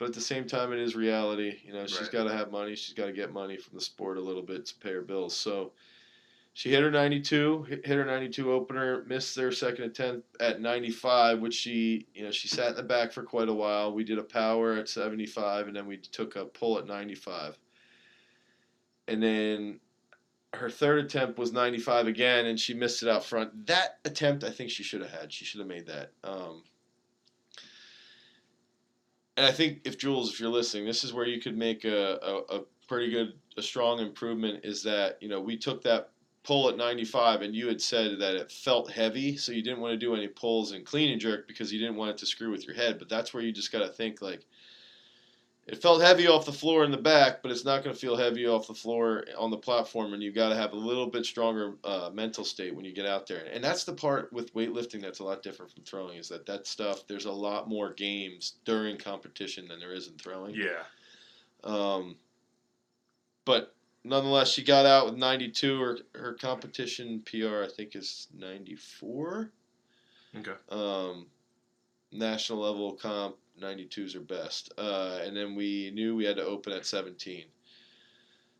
[0.04, 1.62] but at the same time, it is reality.
[1.64, 2.12] You know, she's Right.
[2.12, 2.76] got to have money.
[2.76, 5.34] She's got to get money from the sport a little bit to pay her bills.
[5.34, 5.72] So
[6.52, 11.40] she hit her 92, hit, hit her 92 opener, missed their second attempt at 95,
[11.40, 13.94] which she, you know, she sat in the back for quite a while.
[13.94, 17.58] We did a power at 75, and then we took a pull at 95.
[19.08, 19.80] And then
[20.54, 23.68] her third attempt was 95 again, and she missed it out front.
[23.68, 25.32] That attempt, I think she should have had.
[25.32, 26.12] She should have made that.
[26.26, 26.64] Um,
[29.38, 32.20] and I think if Jules, if you're listening, this is where you could make a,
[32.22, 34.64] a, a pretty good, a strong improvement.
[34.64, 36.10] Is that you know we took that
[36.44, 39.94] pull at 95, and you had said that it felt heavy, so you didn't want
[39.94, 42.52] to do any pulls and clean and jerk because you didn't want it to screw
[42.52, 43.00] with your head.
[43.00, 44.46] But that's where you just got to think like.
[45.66, 48.18] It felt heavy off the floor in the back, but it's not going to feel
[48.18, 51.26] heavy off the floor on the platform, and you've got to have a little bit
[51.26, 53.46] stronger uh, mental state when you get out there.
[53.50, 56.18] And that's the part with weightlifting that's a lot different from throwing.
[56.18, 57.08] Is that that stuff?
[57.08, 60.54] There's a lot more games during competition than there is in throwing.
[60.54, 60.84] Yeah,
[61.64, 62.18] Um,
[63.46, 63.74] but
[64.04, 65.80] nonetheless, she got out with 92.
[65.80, 69.50] Her her competition PR I think is 94.
[70.40, 71.28] okay, Um,
[72.12, 74.74] national level comp 92s are best.
[74.78, 77.46] Uh, and then we knew we had to open at 17.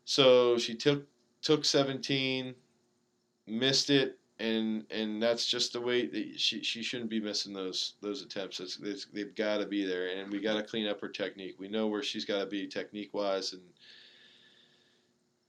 [0.04, 1.06] So she took
[1.42, 2.54] took 17,
[3.46, 7.94] missed it, and and that's just the way that she she shouldn't be missing those
[8.00, 8.60] those attempts.
[8.60, 11.56] It's, it's, they've got to be there, and we got to clean up her technique.
[11.58, 13.62] We know where she's got to be technique wise, and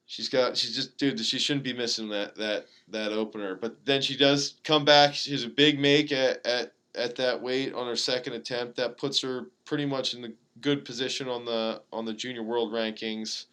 [0.06, 1.20] she's got she's just dude.
[1.20, 3.56] She shouldn't be missing that that that opener.
[3.56, 5.14] But then she does come back.
[5.14, 8.76] She has a big make at at at that weight on her second attempt.
[8.78, 12.72] That puts her pretty much in the good position on the on the junior world
[12.72, 13.46] rankings.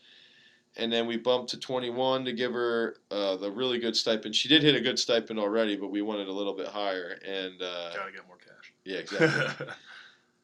[0.77, 4.35] And then we bumped to 21 to give her uh, the really good stipend.
[4.35, 7.19] She did hit a good stipend already, but we wanted a little bit higher.
[7.27, 8.73] And uh, gotta get more cash.
[8.85, 9.67] yeah, exactly.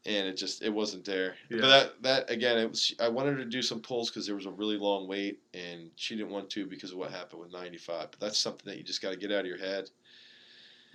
[0.06, 1.34] and it just it wasn't there.
[1.48, 1.58] Yeah.
[1.60, 2.94] But that that again, it was.
[3.00, 5.90] I wanted her to do some pulls because there was a really long wait, and
[5.96, 8.10] she didn't want to because of what happened with 95.
[8.10, 9.90] But that's something that you just got to get out of your head.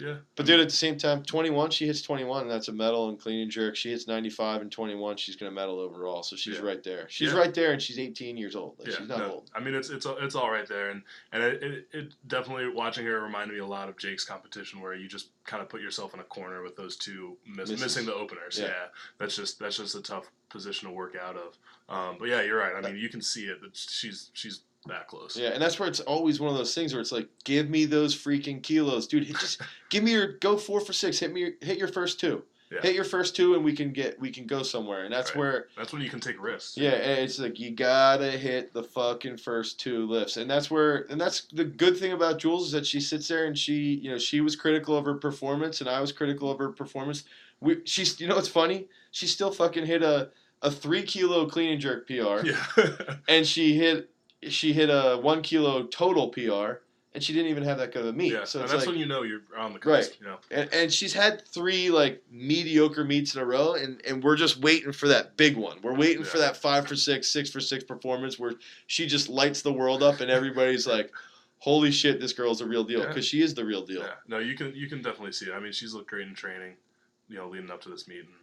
[0.04, 3.10] Yeah, But dude, at the same time, 21, she hits 21, and that's a medal
[3.10, 3.76] and clean and jerk.
[3.76, 6.24] She hits 95 and 21, she's gonna medal overall.
[6.24, 6.62] So she's Yeah.
[6.66, 7.08] right there.
[7.10, 7.40] She's Yeah.
[7.40, 8.78] right there, and she's 18 years old.
[8.80, 8.96] Like, yeah.
[8.98, 9.52] she's not no, old.
[9.56, 13.06] I mean, it's it's it's all right there, and and it, it, it definitely watching
[13.06, 16.14] her reminded me a lot of Jake's competition, where you just kind of put yourself
[16.14, 18.60] in a corner with those two miss, missing the openers.
[18.60, 18.66] Yeah.
[18.68, 18.86] Yeah.
[19.18, 21.58] that's just that's just a tough position to work out of.
[21.90, 22.74] Um, but yeah, you're right.
[22.76, 25.38] I mean, you can see it she's she's that close.
[25.38, 27.86] Yeah, and that's where it's always one of those things where it's like, give me
[27.86, 29.26] those freaking kilos, dude.
[29.26, 31.20] Hit, just give me your go four for six.
[31.20, 32.44] Hit me, your, hit your first two.
[32.72, 32.82] Yeah.
[32.82, 35.04] Hit your first two, and we can get we can go somewhere.
[35.04, 35.38] And that's Right.
[35.40, 36.76] where That's when you can take risks.
[36.76, 41.06] Yeah, and it's like you gotta hit the fucking first two lifts, and that's where,
[41.12, 44.10] and that's the good thing about Jules is that she sits there and she, you
[44.10, 47.26] know, she was critical of her performance, and I was critical of her performance.
[47.60, 48.88] We, she's, you know, what's funny?
[49.12, 50.30] She still fucking hit a
[50.64, 52.66] a three kilo clean and jerk PR, Yeah.
[53.28, 54.10] and she hit
[54.50, 56.82] she hit a one kilo total PR,
[57.14, 58.34] and she didn't even have that good of a meet.
[58.34, 58.44] yeah.
[58.44, 60.00] So and that's like, when you know you're on the Right.
[60.04, 60.20] cusp.
[60.20, 60.38] You know.
[60.52, 64.62] and, and she's had three like mediocre meets in a row, and, and we're just
[64.62, 65.78] waiting for that big one.
[65.84, 68.54] We're waiting for that five for six, six for six performance where
[68.88, 71.12] she just lights the world up, and everybody's like,
[71.60, 73.08] "Holy shit, this girl's a real deal!" Yeah.
[73.08, 74.02] Because she is the real deal.
[74.02, 74.14] Yeah.
[74.28, 75.54] No, you can you can definitely see it.
[75.54, 76.74] I mean, she's looked great in training,
[77.30, 78.34] you know, leading up to this meet, and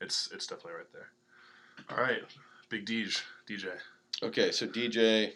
[0.00, 1.08] it's it's definitely right there.
[1.90, 2.22] All right,
[2.68, 3.22] Big DJ.
[3.48, 3.68] DJ.
[4.22, 5.32] Okay, so DJ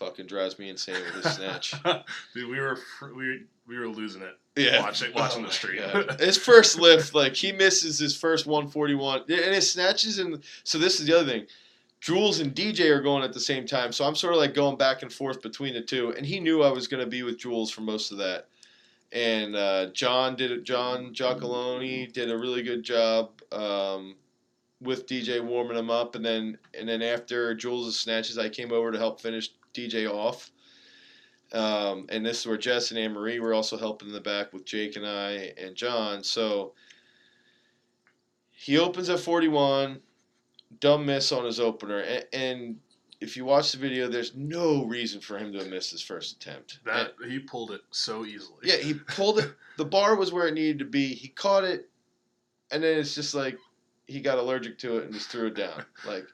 [0.00, 1.74] fucking drives me insane with his snatch.
[2.34, 2.78] Dude, we were
[3.14, 4.36] we we were losing it.
[4.56, 4.80] Yeah.
[4.80, 5.82] Watching watching Oh the my stream.
[6.18, 10.18] His first lift, like he misses his first 141, and his snatches.
[10.18, 11.46] And so this is the other thing.
[12.00, 14.78] Jules and DJ are going at the same time, so I'm sort of like going
[14.78, 16.14] back and forth between the two.
[16.16, 18.48] And he knew I was going to be with Jules for most of that.
[19.12, 20.64] And uh, John did it.
[20.64, 24.16] John Giacalone did a really good job um,
[24.80, 28.90] with DJ warming him up, and then and then after Jules' snatches, I came over
[28.90, 30.50] to help finish DJ off.
[31.52, 34.52] Um, and this is where Jess and Anne Marie were also helping in the back
[34.52, 36.22] with Jake and I and John.
[36.22, 36.74] So
[38.52, 40.00] he opens at 41,
[40.78, 42.00] dumb miss on his opener.
[42.00, 42.76] And, and
[43.20, 46.36] if you watch the video, there's no reason for him to have missed his first
[46.36, 46.78] attempt.
[46.84, 48.58] that he pulled it so easily.
[48.62, 49.52] Yeah, he pulled it.
[49.76, 51.14] The bar was where it needed to be.
[51.14, 51.88] He caught it,
[52.70, 53.56] and then it's just like
[54.06, 55.86] he got allergic to it and just threw it down.
[56.06, 56.26] Like,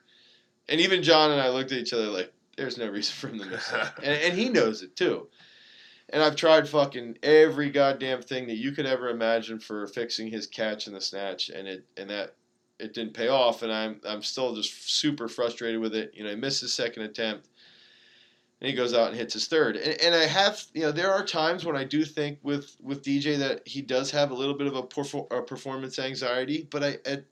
[0.69, 3.39] and even John and I looked at each other like, "There's no reason for him
[3.41, 5.29] to miss that," and, and he knows it too.
[6.11, 10.47] And I've tried fucking every goddamn thing that you could ever imagine for fixing his
[10.47, 12.35] catch in the snatch, and it and that
[12.79, 13.63] it didn't pay off.
[13.63, 16.13] And I'm I'm still just super frustrated with it.
[16.15, 17.49] You know, he missed his second attempt
[18.61, 19.77] and he goes out and hits his third.
[19.77, 23.03] And, and I have, you know, there are times when I do think with with
[23.03, 26.83] DJ that he does have a little bit of a, perfor- a performance anxiety, but
[26.83, 27.25] I, at,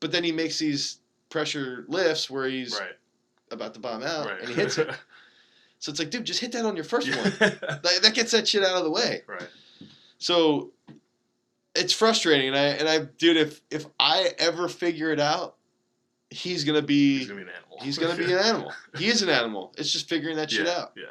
[0.00, 2.92] but then he makes these pressure lifts where he's Right.
[3.52, 4.40] About to bomb out Right.
[4.40, 4.88] and he hits it.
[5.78, 7.16] So it's like, dude, just hit that on your first Yeah.
[7.20, 7.32] one.
[7.40, 9.22] That, that gets that shit out of the way.
[9.26, 9.48] right.
[10.18, 10.70] So
[11.74, 15.56] it's frustrating, and I and I, dude, if if I ever figure it out,
[16.30, 17.78] he's gonna be He's gonna be an animal.
[17.80, 18.72] he's gonna be an animal.
[18.96, 19.72] He is an animal.
[19.76, 20.92] It's just figuring that shit yeah, out.
[20.96, 21.04] Yeah.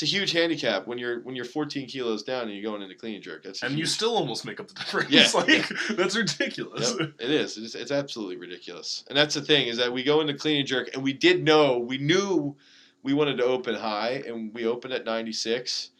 [0.00, 2.94] It's a huge handicap when you're when you're 14 kilos down and you're going into
[2.94, 3.42] clean and jerk.
[3.42, 5.10] That's And you still almost make up the difference.
[5.10, 6.94] Yeah, like that's ridiculous.
[6.98, 7.58] Yep, it is.
[7.58, 9.04] It's, it's absolutely ridiculous.
[9.08, 11.44] And that's the thing is that we go into clean and jerk, and we did
[11.44, 12.56] know we knew
[13.02, 15.90] we wanted to open high, and we opened at 96.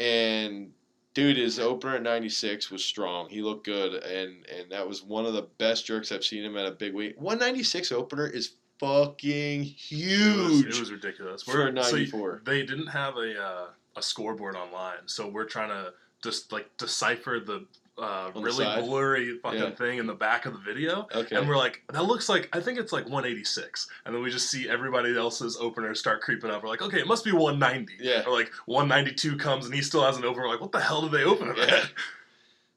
[0.00, 0.72] And
[1.14, 3.28] dude, his opener at 96 was strong.
[3.28, 6.56] He looked good, and and that was one of the best jerks I've seen him
[6.56, 7.16] at a big weight.
[7.16, 11.46] 196 opener is fucking It was, huge it was ridiculous.
[11.46, 12.42] We're- so 94.
[12.44, 13.66] they didn't have a uh,
[13.96, 17.66] a scoreboard online, so we're trying to just like decipher the
[17.98, 19.70] uh, On the really blurry fucking Yeah.
[19.72, 21.06] thing in the back of the video.
[21.14, 21.36] okay.
[21.36, 24.50] And we're like, that looks like I think it's like 186, and then we just
[24.50, 26.62] see everybody else's openers start creeping up.
[26.62, 27.92] We're like, okay, it must be 190.
[28.00, 28.22] Yeah.
[28.26, 30.42] Or like 192 comes and he still hasn't opened.
[30.44, 31.64] We're like, what the hell did they open it Yeah.
[31.76, 31.90] at?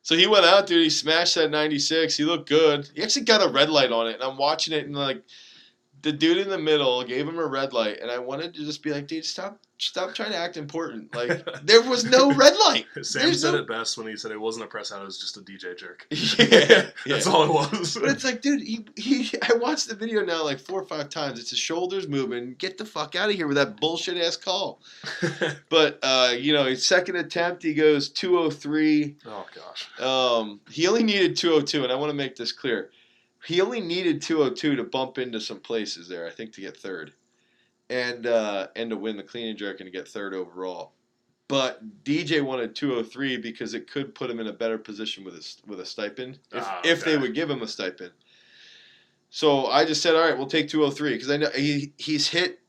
[0.01, 0.83] So he went out, dude.
[0.83, 2.17] He smashed that 96.
[2.17, 2.89] He looked good.
[2.93, 5.23] He actually got a red light on it, and I'm watching it, and like
[6.03, 8.83] the dude in the middle gave him a red light, and I wanted to just
[8.83, 11.15] be like, dude, stop, stop trying to act important.
[11.15, 12.85] Like there was no red light.
[13.01, 15.05] Sam There's said no- it best when he said it wasn't a press out; it
[15.05, 16.05] was just a DJ jerk.
[16.11, 17.31] yeah, That's yeah.
[17.31, 17.95] all it was.
[17.95, 21.09] But it's like, dude, he, he I watched the video now like four or five
[21.09, 21.39] times.
[21.39, 22.55] It's his shoulders moving.
[22.57, 24.81] Get the fuck out of here with that bullshit ass call.
[25.69, 29.15] But uh, you know, his second attempt, he goes 203.
[29.25, 29.99] oh gosh.
[30.01, 32.91] Um, he only needed 202, and I want to make this clear.
[33.45, 37.13] He only needed 202 to bump into some places there, I think, to get third,
[37.89, 40.93] and uh, and to win the clean and jerk and to get third overall.
[41.49, 45.61] But DJ wanted 203 because it could put him in a better position with his
[45.67, 48.11] with a stipend if, Ah, if they would give him a stipend.
[49.29, 52.59] So I just said, all right, we'll take 203 because I know he he's hit.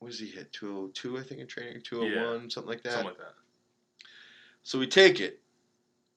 [0.00, 0.52] What he hit?
[0.52, 2.92] 202, I think, in training, 201, something like that.
[2.92, 3.34] Something like that.
[4.62, 5.39] So we take it.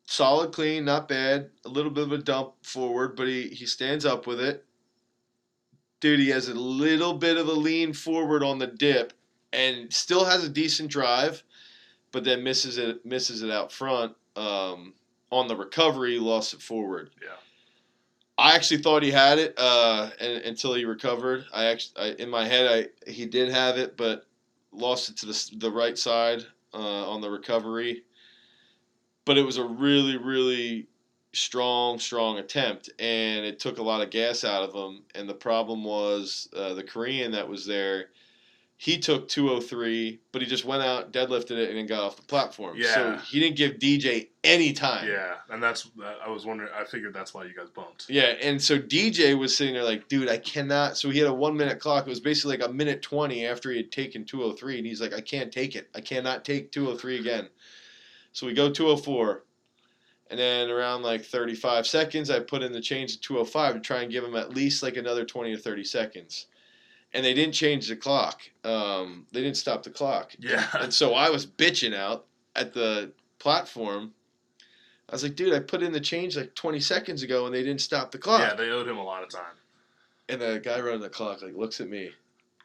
[0.05, 1.49] Solid, clean, not bad.
[1.65, 4.65] A little bit of a dump forward, but he, he stands up with it.
[6.01, 9.13] Dude, he has a little bit of a lean forward on the dip
[9.53, 11.43] and still has a decent drive,
[12.11, 14.13] but then misses it misses it out front.
[14.35, 14.93] Um,
[15.31, 17.11] on the recovery, he lost it forward.
[17.21, 17.29] Yeah.
[18.37, 21.45] I actually thought he had it uh, and, until he recovered.
[21.53, 24.25] I actually, I, in my head, I he did have it, but
[24.71, 28.03] lost it to the the right side uh, on the recovery.
[29.25, 30.87] But it was a really, really
[31.33, 35.03] strong, strong attempt, and it took a lot of gas out of him.
[35.15, 38.09] And the problem was uh, the Korean that was there.
[38.77, 42.23] He took 203, but he just went out, deadlifted it, and then got off the
[42.23, 42.75] platform.
[42.77, 42.93] Yeah.
[42.93, 45.07] So he didn't give DJ any time.
[45.07, 45.89] Yeah, and that's
[46.21, 46.69] I was wondering.
[46.77, 48.07] I figured that's why you guys bumped.
[48.09, 50.97] Yeah, and so DJ was sitting there like, dude, I cannot.
[50.97, 52.05] So he had a one minute clock.
[52.05, 54.79] It was basically like a minute 20 after he had taken 203.
[54.79, 55.87] And he's like, I can't take it.
[55.95, 57.47] I cannot take 203 again.
[58.33, 59.43] So we go 204.
[60.29, 64.01] And then around like 35 seconds, I put in the change to 205 to try
[64.01, 66.47] and give him at least like another 20 or 30 seconds.
[67.13, 68.41] And they didn't change the clock.
[68.63, 70.33] Um, they didn't stop the clock.
[70.39, 70.67] Yeah.
[70.73, 72.25] And so I was bitching out
[72.55, 74.13] at the platform.
[75.09, 77.61] I was like, dude, I put in the change like 20 seconds ago and they
[77.61, 78.39] didn't stop the clock.
[78.39, 79.43] Yeah, they owed him a lot of time.
[80.29, 82.09] and the guy running the clock like looks at me.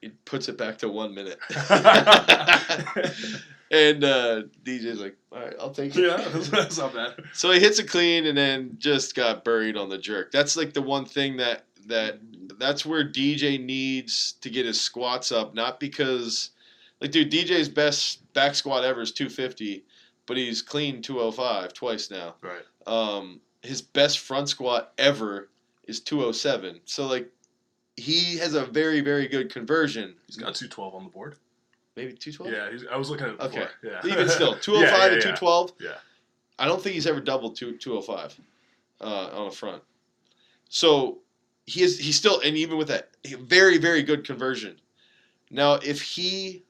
[0.00, 1.38] He puts it back to one minute.
[3.70, 6.02] and uh, DJ's like, all right, I'll take it.
[6.02, 6.16] yeah,
[6.50, 7.14] that's, not bad.
[7.32, 10.32] So he hits a clean and then just got buried on the jerk.
[10.32, 12.18] That's like the one thing that that
[12.58, 16.50] that's where DJ needs to get his squats up, not because
[17.00, 19.84] like dude, DJ's best back squat ever is 250,
[20.26, 22.34] but he's clean 205 twice now.
[22.40, 22.64] Right.
[22.86, 25.50] Um his best front squat ever
[25.86, 26.80] is 207.
[26.84, 27.30] So like
[27.96, 30.14] he has a very very good conversion.
[30.26, 31.36] He's got 212 on the board.
[31.98, 32.82] Maybe 212?
[32.82, 33.66] Yeah, I was looking at it Okay.
[33.82, 34.00] before.
[34.04, 34.12] Yeah.
[34.12, 35.72] Even still, 205 yeah, and 212.
[35.80, 35.88] Yeah.
[36.58, 38.40] I don't think he's ever doubled two, 205
[39.00, 39.04] uh,
[39.36, 39.82] on the front.
[40.68, 41.18] So
[41.66, 44.76] he is he's still and even with that very very good conversion.
[45.50, 46.64] Now if he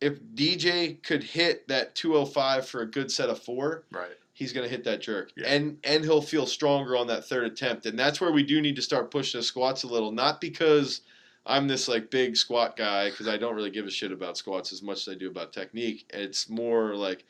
[0.00, 4.10] if DJ could hit that 205 for a good set of 4, Right.
[4.34, 5.32] he's going to hit that jerk.
[5.36, 5.46] Yeah.
[5.48, 7.86] And and he'll feel stronger on that third attempt.
[7.86, 11.00] And that's where we do need to start pushing the squats a little, not because
[11.46, 14.72] I'm this like big squat guy because I don't really give a shit about squats
[14.72, 16.04] as much as I do about technique.
[16.12, 17.24] It's more like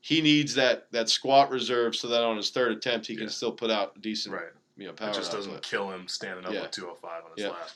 [0.00, 3.52] he needs that that squat reserve so that on his third attempt he can still
[3.52, 4.44] put out decent Right.
[4.76, 5.10] you know power.
[5.10, 6.62] It just doesn't kill him standing up Yeah.
[6.62, 7.50] with 205 on his Yeah.
[7.50, 7.74] last.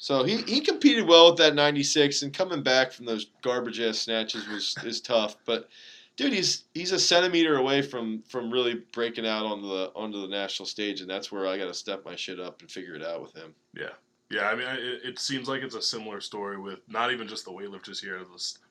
[0.00, 3.98] So he, he competed well with that 96 and coming back from those garbage ass
[3.98, 5.36] snatches was is tough.
[5.44, 5.68] But
[6.16, 10.28] dude, he's he's a centimeter away from from really breaking out on the onto the
[10.28, 13.02] national stage, and that's where I got to step my shit up and figure it
[13.02, 13.54] out with him.
[13.76, 13.90] Yeah,
[14.30, 17.50] I mean, it, it seems like it's a similar story with not even just the
[17.50, 18.20] weightlifters here.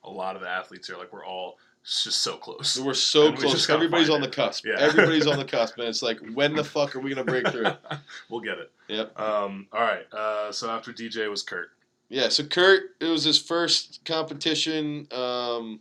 [0.03, 2.77] A lot of the athletes here, like we're all just so close.
[2.79, 3.65] We're so And close.
[3.65, 4.65] gotta Everybody's on the cusp.
[4.65, 4.75] Yeah.
[4.77, 7.71] Everybody's on the cusp, and it's like, when the fuck are we gonna break through?
[8.29, 8.71] we'll get it.
[8.89, 9.19] Yep.
[9.19, 10.11] Um, all right.
[10.13, 11.71] Uh, so after DJ was Kurt.
[12.09, 15.79] Yeah, so Kurt, it was his first competition um,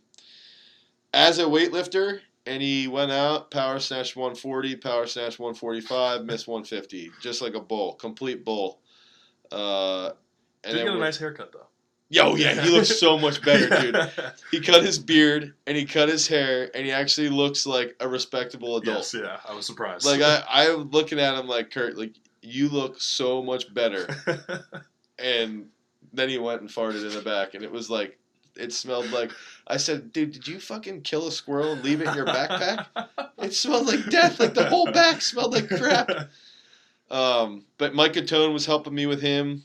[1.13, 7.13] as a weightlifter, and he went out, power snatch 140, power snatch 145, missed 150,
[7.21, 8.81] just like a bull, complete bull.
[9.53, 10.11] Uh,
[10.65, 11.67] and Did get a nice haircut though.
[12.09, 13.97] Yo, yeah, he looks so much better, dude.
[14.53, 18.09] He cut his beard and he cut his hair, and he actually looks like a
[18.09, 19.13] respectable adult.
[19.13, 20.07] yes, yeah, I was surprised.
[20.07, 24.07] Like I, I'm looking at him like Kurt, like you look so much better.
[25.19, 25.67] and
[26.13, 28.19] then he went and farted in the back, and it was like
[28.57, 29.33] it smelled like.
[29.67, 32.87] I said, "Dude, did you fucking kill a squirrel and leave it in your backpack?"
[33.39, 34.39] It smelled like death.
[34.39, 36.09] Like the whole back smelled like crap.
[37.11, 39.63] Um, but Mike Gattone was helping me with him,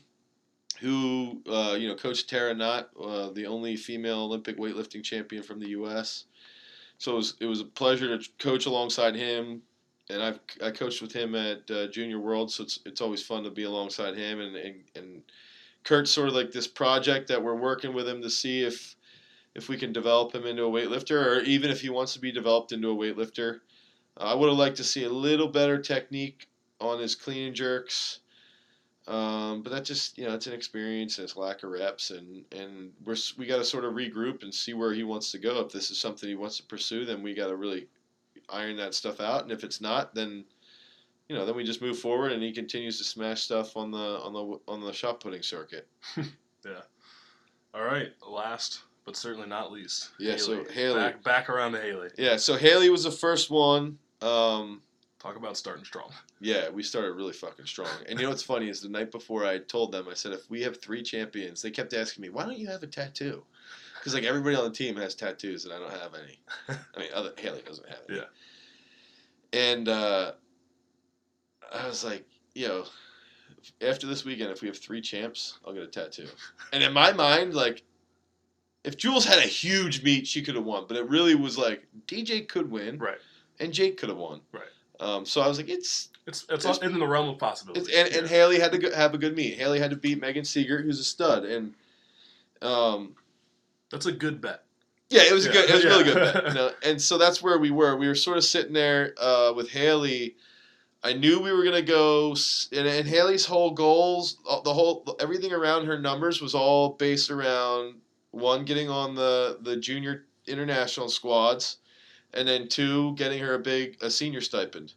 [0.80, 5.58] who uh, you know, Coach Tara Nott, uh, the only female Olympic weightlifting champion from
[5.58, 6.24] the U.S.
[6.98, 9.62] So it was, it was a pleasure to coach alongside him,
[10.08, 13.42] and I've I coached with him at uh, Junior World, so it's it's always fun
[13.44, 15.22] to be alongside him, and and, and
[15.84, 18.94] Kurt's sort of like this project that we're working with him to see if
[19.54, 22.30] if we can develop him into a weightlifter, or even if he wants to be
[22.30, 23.60] developed into a weightlifter.
[24.16, 26.46] I would have liked to see a little better technique
[26.82, 28.20] on his clean and jerks.
[29.08, 32.44] Um, but that just you know it's an experience and it's lack of reps and
[32.52, 35.60] and we're we got to sort of regroup and see where he wants to go.
[35.60, 37.88] If this is something he wants to pursue, then we got to really
[38.48, 39.42] iron that stuff out.
[39.42, 40.44] And if it's not, then
[41.28, 44.20] you know then we just move forward and he continues to smash stuff on the
[44.20, 45.86] on the on the shot putting circuit.
[46.64, 46.82] Yeah.
[47.74, 48.12] All right.
[48.24, 50.10] Last but certainly not least.
[50.18, 51.00] Yeah, so Haley.
[51.00, 52.08] Back, back around to Haley.
[52.16, 53.98] Yeah, so Haley was the first one.
[54.20, 54.82] Um,
[55.22, 56.10] Talk about starting strong.
[56.40, 57.86] Yeah, we started really fucking strong.
[58.08, 60.50] And you know what's funny is the night before I told them, I said, if
[60.50, 63.44] we have three champions, they kept asking me, why don't you have a tattoo?
[63.98, 66.40] Because like everybody on the team has tattoos and I don't have any.
[66.96, 68.18] I mean, other Haley doesn't have any.
[68.18, 68.24] Yeah.
[69.52, 70.32] And uh,
[71.72, 72.24] I was like,
[72.56, 72.84] you know,
[73.80, 76.26] after this weekend, if we have three champs, I'll get a tattoo.
[76.72, 77.84] And in my mind, like,
[78.82, 80.86] if Jules had a huge meet, she could have won.
[80.88, 83.18] But it really was like DJ could win, Right.
[83.60, 84.40] and Jake could have won.
[84.50, 84.64] Right.
[85.00, 87.94] Um, so I was like, it's It's it's, It's- in the realm of possibility.
[87.94, 89.54] and, and Haley had to go, have a good meet.
[89.58, 91.74] Haley had to beat Megan Seeger, who's a stud, and
[92.60, 93.14] um,
[93.90, 94.62] That's a good bet.
[95.10, 96.44] yeah, it was a good, it was a really good bet.
[96.48, 96.70] You know?
[96.84, 97.96] And so that's where we were.
[97.96, 100.36] We were sort of sitting there uh, with Haley.
[101.04, 102.36] I knew we were gonna go,
[102.70, 107.28] and, and Haley's whole goals, uh, the whole everything around her numbers was all based
[107.30, 107.96] around
[108.30, 111.78] one getting on the the junior international squads,
[112.34, 114.94] and then two getting her a big a senior stipend,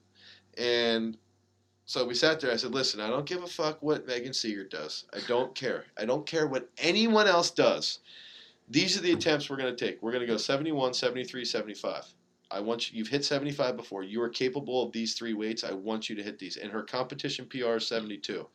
[0.57, 1.17] and
[1.86, 2.51] so we sat there.
[2.51, 5.05] I said, "Listen, I don't give a fuck what Megan Seeger does.
[5.13, 5.86] I don't care.
[5.97, 7.99] I don't care what anyone else does.
[8.67, 10.01] These are the attempts we're going to take.
[10.01, 12.05] We're going to go 71, 73, 75.
[12.49, 12.97] I want you.
[12.97, 14.03] You've hit 75 before.
[14.03, 15.63] You are capable of these three weights.
[15.63, 16.57] I want you to hit these.
[16.57, 18.47] And her competition PR is 72.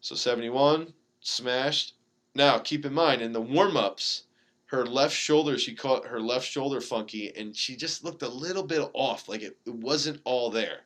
[0.00, 1.94] So 71 smashed.
[2.34, 4.24] Now keep in mind in the warm ups,
[4.72, 8.64] her left shoulder she caught her left shoulder funky, and she just looked a little
[8.64, 10.80] bit off, like it, it wasn't all there.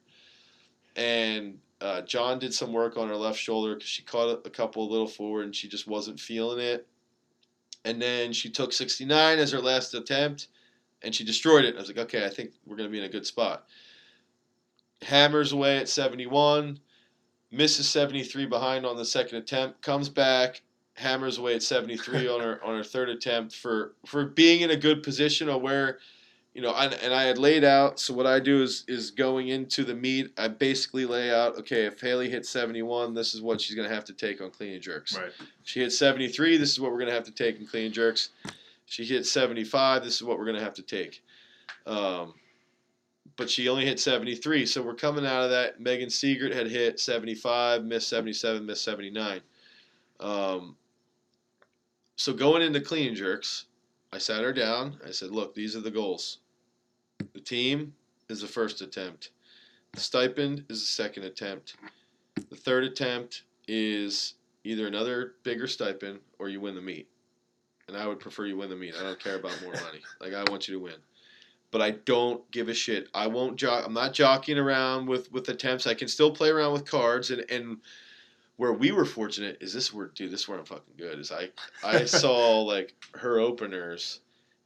[0.97, 4.89] And Uh, John did some work on her left shoulder because she caught a couple
[4.89, 6.87] a little forward and she just wasn't feeling it.
[7.85, 10.49] And then she took 69 as her last attempt
[11.03, 11.77] and she destroyed it.
[11.77, 13.67] I was like, okay, I think we're going to be in a good spot.
[15.03, 16.81] Hammers away at 71,
[17.51, 20.63] misses 73 behind on the second attempt, comes back,
[20.97, 24.77] hammers away at 73 on her on her third attempt for for being in a
[24.77, 25.99] good position on where
[26.55, 29.49] you know I, and I had laid out so what I do is is going
[29.49, 33.61] into the meet I basically lay out okay if Haley hits 71 this is what
[33.61, 35.17] she's going to have to take on clean and jerks.
[35.17, 35.33] Right.
[35.39, 37.87] if she hits 73 this is what we're going to have to take in clean
[37.87, 38.31] and jerks.
[38.47, 38.55] If
[38.87, 41.23] she hits 75 this is what we're going to have to take.
[41.87, 42.35] Um,
[43.37, 45.79] but she only hit 73 so we're coming out of that.
[45.79, 49.43] Megan Siegert had hit 75 missed 77 missed 79
[50.21, 50.77] um,
[52.17, 53.67] so going into clean and jerks,
[54.13, 54.99] I sat her down.
[55.07, 56.39] I said, "Look, these are the goals.
[57.35, 57.95] The team
[58.29, 59.31] is the first attempt.
[59.93, 61.77] The stipend is the second attempt.
[62.51, 67.09] The third attempt is either another bigger stipend or you win the meet.
[67.89, 68.95] And I would prefer you win the meet.
[68.97, 70.01] I don't care about more money.
[70.21, 70.97] Like I want you to win."
[71.73, 73.09] But I don't give a shit.
[73.13, 73.85] I won't jock.
[73.85, 75.87] I'm not jockeying around with with attempts.
[75.87, 77.79] I can still play around with cards and and
[78.57, 81.31] where we were fortunate is this where dude this is where I'm fucking good is
[81.33, 81.51] I
[81.85, 84.21] I saw like her openers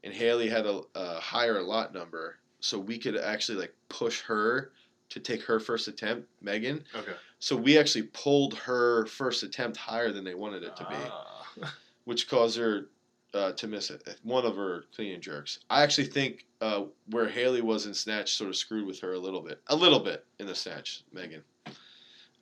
[0.05, 4.73] and Haley had a, a higher lot number so we could actually like push her
[5.11, 7.13] to take her first attempt Megan Okay.
[7.41, 11.75] so we actually pulled her first attempt higher than they wanted it to be Ah.
[12.05, 12.87] which caused her
[13.33, 17.29] uh, to miss it one of her clean and jerks I actually think uh, where
[17.29, 20.25] Haley was in snatch sort of screwed with her a little bit a little bit
[20.39, 21.43] in the snatch Megan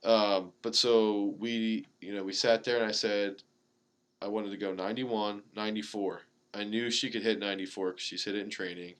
[0.03, 3.41] um, but so we, you know, we sat there and I said,
[4.21, 6.21] I wanted to go 91, 94.
[6.53, 8.95] I knew she could hit 94 because she's hit it in training.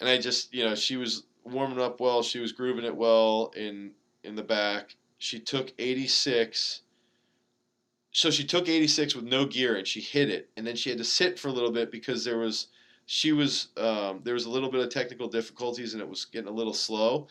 [0.00, 2.22] And I just, you know, she was warming up well.
[2.22, 3.92] She was grooving it well in
[4.24, 4.96] in the back.
[5.18, 6.82] She took 86.
[8.12, 10.50] So she took 86 with no gear and she hit it.
[10.56, 12.68] And then she had to sit for a little bit because there was,
[13.06, 16.48] she was, um, there was a little bit of technical difficulties and it was getting
[16.48, 17.28] a little slow.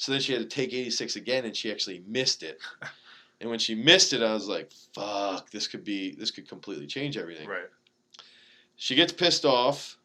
[0.00, 2.58] So then she had to take 86 again, and she actually missed it.
[3.38, 6.86] And when she missed it, I was like, "Fuck, this could be, this could completely
[6.86, 7.68] change everything." Right.
[8.76, 9.98] She gets pissed off,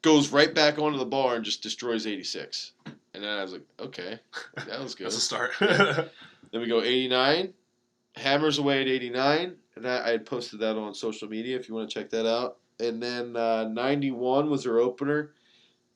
[0.00, 2.72] goes right back onto the bar, and just destroys 86.
[2.86, 4.18] And then I was like, "Okay,
[4.56, 5.52] that was good." That's a start.
[6.52, 7.52] Then we go 89,
[8.14, 11.74] hammers away at 89, and I, I had posted that on social media if you
[11.74, 12.58] want to check that out.
[12.78, 15.32] And then uh, 91 was her opener,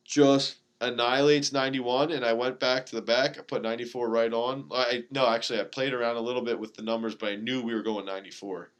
[0.02, 3.39] just annihilates 91, and I went back to the back.
[3.39, 4.68] I put 94 right on.
[4.72, 7.62] I no, actually, I played around a little bit with the numbers, but I knew
[7.62, 8.70] we were going 94.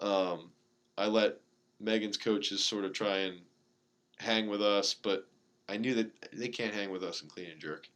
[0.00, 0.50] Um,
[0.96, 1.38] I let
[1.80, 3.40] Megan's coaches sort of try and
[4.18, 5.26] hang with us, but
[5.68, 7.88] I knew that they can't hang with us in clean and jerk.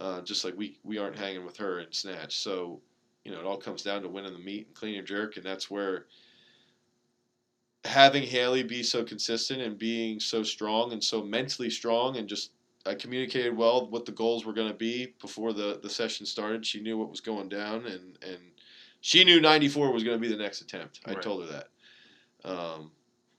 [0.00, 2.36] Uh, just like we, we aren't hanging with her in snatch.
[2.36, 2.80] So,
[3.24, 5.46] you know, it all comes down to winning the meet and clean and jerk, and
[5.46, 6.06] that's where
[7.84, 12.50] having Haley be so consistent and being so strong and so mentally strong and just
[12.86, 16.66] I communicated well what the goals were going to be before the, the session started.
[16.66, 18.38] She knew what was going down and, and
[19.00, 21.00] she knew 94 was going to be the next attempt.
[21.06, 21.22] I Right.
[21.22, 21.68] told her that.
[22.50, 22.90] Um,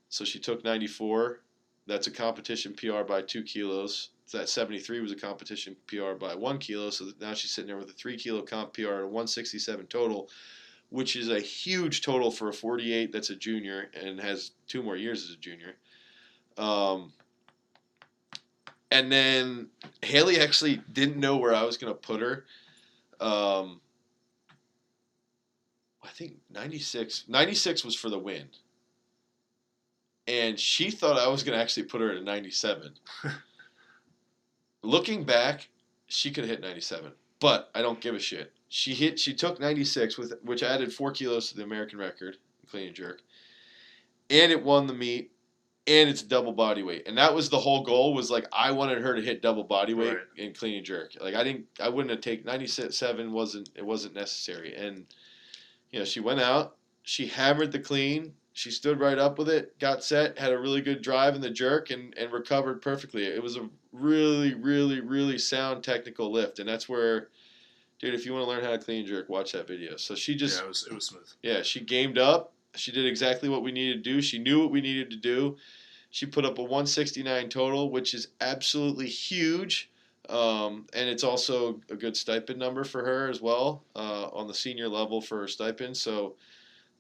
[0.10, 1.42] so she took 94.
[1.88, 4.10] That's a competition PR by two kilos.
[4.32, 6.90] That 73 was a competition PR by one kilo.
[6.90, 10.30] So now she's sitting there with a three kilo comp PR at a 167 total,
[10.90, 14.96] which is a huge total for a 48 that's a junior and has two more
[14.96, 15.76] years as a junior.
[16.58, 17.14] Um,
[18.92, 19.68] and then
[20.02, 22.46] Haley actually didn't know where I was going to put her.
[23.20, 23.82] Um,
[26.04, 28.48] I think 96, 96 was for the win.
[30.28, 32.92] And she thought I was going to actually put her at a 97.
[34.84, 35.68] Looking back,
[36.08, 38.52] she could have hit 97, but I don't give a shit.
[38.70, 39.20] She hit.
[39.20, 42.38] She took 96 with which added four kilos to the American record,
[42.70, 43.22] clean and jerk,
[44.30, 45.32] and it won the meet,
[45.88, 48.14] and it's double body weight, and that was the whole goal.
[48.14, 50.24] Was like I wanted her to hit double body weight Right.
[50.38, 51.12] in clean and jerk.
[51.22, 51.66] Like I didn't.
[51.80, 53.32] I wouldn't have taken 97.
[53.32, 55.06] wasn't It wasn't necessary, and
[55.92, 56.78] you know she went out.
[57.04, 58.34] She hammered the clean.
[58.54, 61.50] She stood right up with it, got set, had a really good drive in the
[61.50, 63.26] jerk, and, and recovered perfectly.
[63.26, 67.28] It was a really, really, really sound technical lift, and that's where,
[68.00, 69.98] dude, if you want to learn how to clean and jerk, watch that video.
[69.98, 71.28] So she just, yeah, it was it was smooth.
[71.44, 72.54] yeah, she gamed up.
[72.76, 74.22] She did exactly what we needed to do.
[74.22, 75.58] She knew what we needed to do.
[76.10, 79.90] She put up a 169 total, which is absolutely huge.
[80.30, 84.54] Um, and it's also a good stipend number for her as well uh, on the
[84.54, 85.96] senior level for her stipend.
[85.98, 86.36] So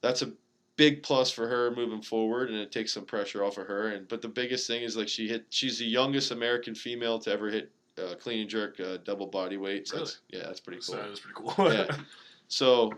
[0.01, 0.31] that's a
[0.75, 3.87] big plus for her moving forward, and it takes some pressure off of her.
[3.89, 5.45] And but the biggest thing is like she hit.
[5.49, 9.57] She's the youngest American female to ever hit uh, clean and jerk uh, double body
[9.57, 9.87] weight.
[9.87, 10.05] So Really?
[10.05, 10.95] that's, yeah, that's pretty cool.
[10.97, 11.73] that is pretty cool.
[11.73, 11.95] Yeah.
[12.47, 12.93] So,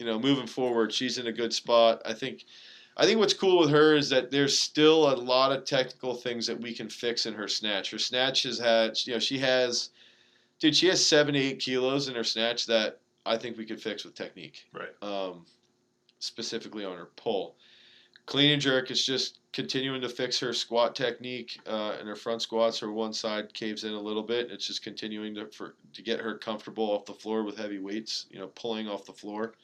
[0.00, 2.02] you know, moving forward, she's in a good spot.
[2.04, 2.44] I think.
[2.96, 6.46] I think what's cool with her is that there's still a lot of technical things
[6.48, 7.90] that we can fix in her snatch.
[7.90, 9.90] Her snatch has had, you know, she has,
[10.58, 14.04] dude, she has seven eight kilos in her snatch that I think we could fix
[14.04, 14.66] with technique.
[14.74, 14.90] Right.
[15.00, 15.46] Um,
[16.18, 17.56] specifically on her pull.
[18.26, 22.42] Clean and jerk is just continuing to fix her squat technique uh, and her front
[22.42, 22.78] squats.
[22.78, 24.50] Her one side caves in a little bit.
[24.50, 28.26] It's just continuing to for to get her comfortable off the floor with heavy weights.
[28.30, 29.54] You know, pulling off the floor.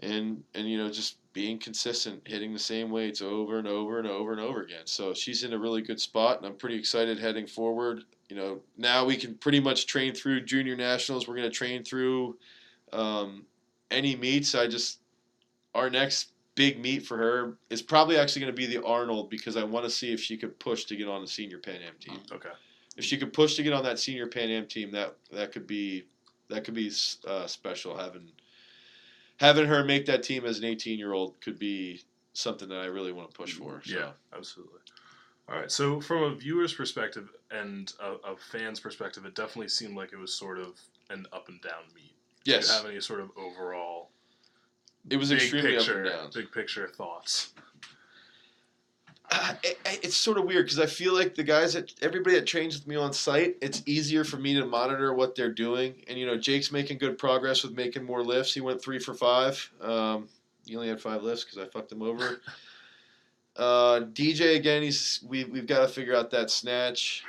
[0.00, 4.08] And and you know just being consistent, hitting the same weights over and over and
[4.08, 4.86] over and over again.
[4.86, 8.04] So she's in a really good spot, and I'm pretty excited heading forward.
[8.30, 11.28] You know, now we can pretty much train through junior nationals.
[11.28, 12.38] We're going to train through
[12.92, 13.44] um,
[13.90, 14.54] any meets.
[14.54, 15.00] I just
[15.74, 19.56] our next big meet for her is probably actually going to be the Arnold because
[19.56, 21.94] I want to see if she could push to get on the senior Pan Am
[22.00, 22.20] team.
[22.32, 22.48] okay.
[22.96, 25.66] If she could push to get on that senior Pan Am team, that that could
[25.66, 26.06] be
[26.48, 26.90] that could be
[27.28, 27.96] uh, special.
[27.96, 28.30] Having
[29.38, 32.86] having her make that team as an 18 year old could be something that I
[32.86, 33.64] really want to push mm-hmm.
[33.64, 33.82] for.
[33.84, 33.98] So.
[33.98, 34.80] Yeah, absolutely.
[35.48, 35.70] All right.
[35.70, 40.18] So, from a viewer's perspective and a, a fan's perspective, it definitely seemed like it
[40.18, 40.80] was sort of
[41.10, 42.14] an up and down meet.
[42.44, 44.10] Do Yes, you have any sort of overall
[45.08, 46.42] it was big extremely picture, up and down.
[46.42, 47.52] big picture thoughts?
[49.30, 52.46] Uh, it, it's sort of weird because I feel like the guys that everybody that
[52.46, 55.94] trains with me on site, it's easier for me to monitor what they're doing.
[56.08, 58.54] And you know, Jake's making good progress with making more lifts.
[58.54, 59.70] He went three for five.
[59.80, 60.28] Um,
[60.64, 62.40] he only had five lifts because I fucked him over.
[63.56, 67.24] Uh, DJ again, he's we we've got to figure out that snatch.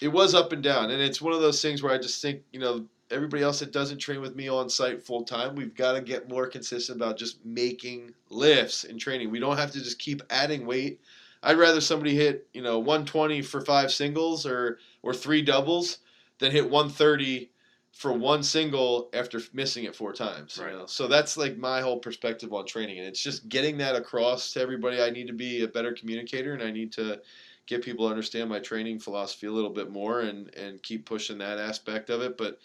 [0.00, 2.42] It was up and down, and it's one of those things where I just think
[2.52, 5.92] you know everybody else that doesn't train with me on site full time, we've got
[5.92, 9.30] to get more consistent about just making lifts in training.
[9.30, 11.00] We don't have to just keep adding weight.
[11.42, 15.98] I'd rather somebody hit you know 120 for five singles or or three doubles
[16.38, 17.50] than hit 130
[17.94, 20.58] for one single after missing it four times.
[20.60, 20.86] You know?
[20.86, 24.60] So that's like my whole perspective on training, and it's just getting that across to
[24.60, 25.00] everybody.
[25.00, 27.20] I need to be a better communicator, and I need to
[27.66, 31.38] get people to understand my training philosophy a little bit more, and and keep pushing
[31.38, 32.36] that aspect of it.
[32.36, 32.58] But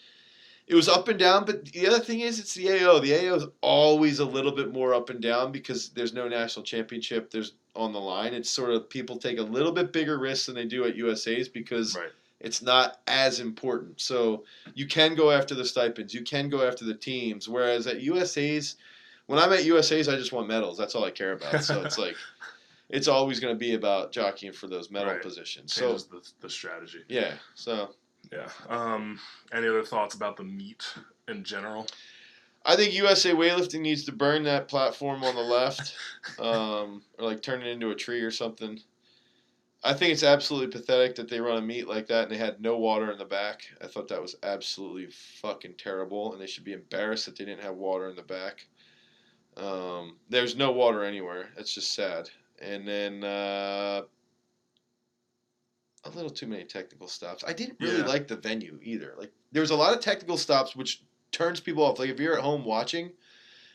[0.66, 1.44] it was up and down.
[1.44, 3.00] But the other thing is, it's the AO.
[3.00, 6.64] The AO is always a little bit more up and down because there's no national
[6.64, 7.30] championship.
[7.30, 8.34] There's on the line.
[8.34, 11.48] It's sort of people take a little bit bigger risks than they do at USA's
[11.48, 12.10] because Right.
[12.40, 14.00] it's not as important.
[14.00, 14.44] So
[14.74, 16.12] you can go after the stipends.
[16.14, 17.48] You can go after the teams.
[17.48, 18.76] Whereas at USA's,
[19.26, 20.76] when I'm at USA's, I just want medals.
[20.76, 21.62] That's all I care about.
[21.62, 22.16] So it's like,
[22.88, 25.22] it's always going to be about jockeying for those medal Right.
[25.22, 25.72] positions.
[25.72, 27.04] So the, the strategy.
[27.08, 27.34] yeah.
[27.54, 27.90] So
[28.32, 28.48] Yeah.
[28.68, 29.18] Um,
[29.52, 30.84] any other thoughts about the meet
[31.28, 31.86] in general?
[32.64, 35.94] I think USA weightlifting needs to burn that platform on the left,
[36.38, 38.78] um, or like turn it into a tree or something.
[39.82, 42.60] I think it's absolutely pathetic that they run a meet like that and they had
[42.60, 43.62] no water in the back.
[43.82, 47.64] I thought that was absolutely fucking terrible, and they should be embarrassed that they didn't
[47.64, 48.66] have water in the back.
[49.56, 51.48] Um, there's no water anywhere.
[51.56, 52.28] It's just sad.
[52.60, 54.02] And then uh,
[56.04, 57.44] a little too many technical stops.
[57.46, 58.06] I didn't really Yeah.
[58.06, 59.14] like the venue either.
[59.18, 61.98] Like there was a lot of technical stops which turns people off.
[61.98, 63.10] Like if you're at home watching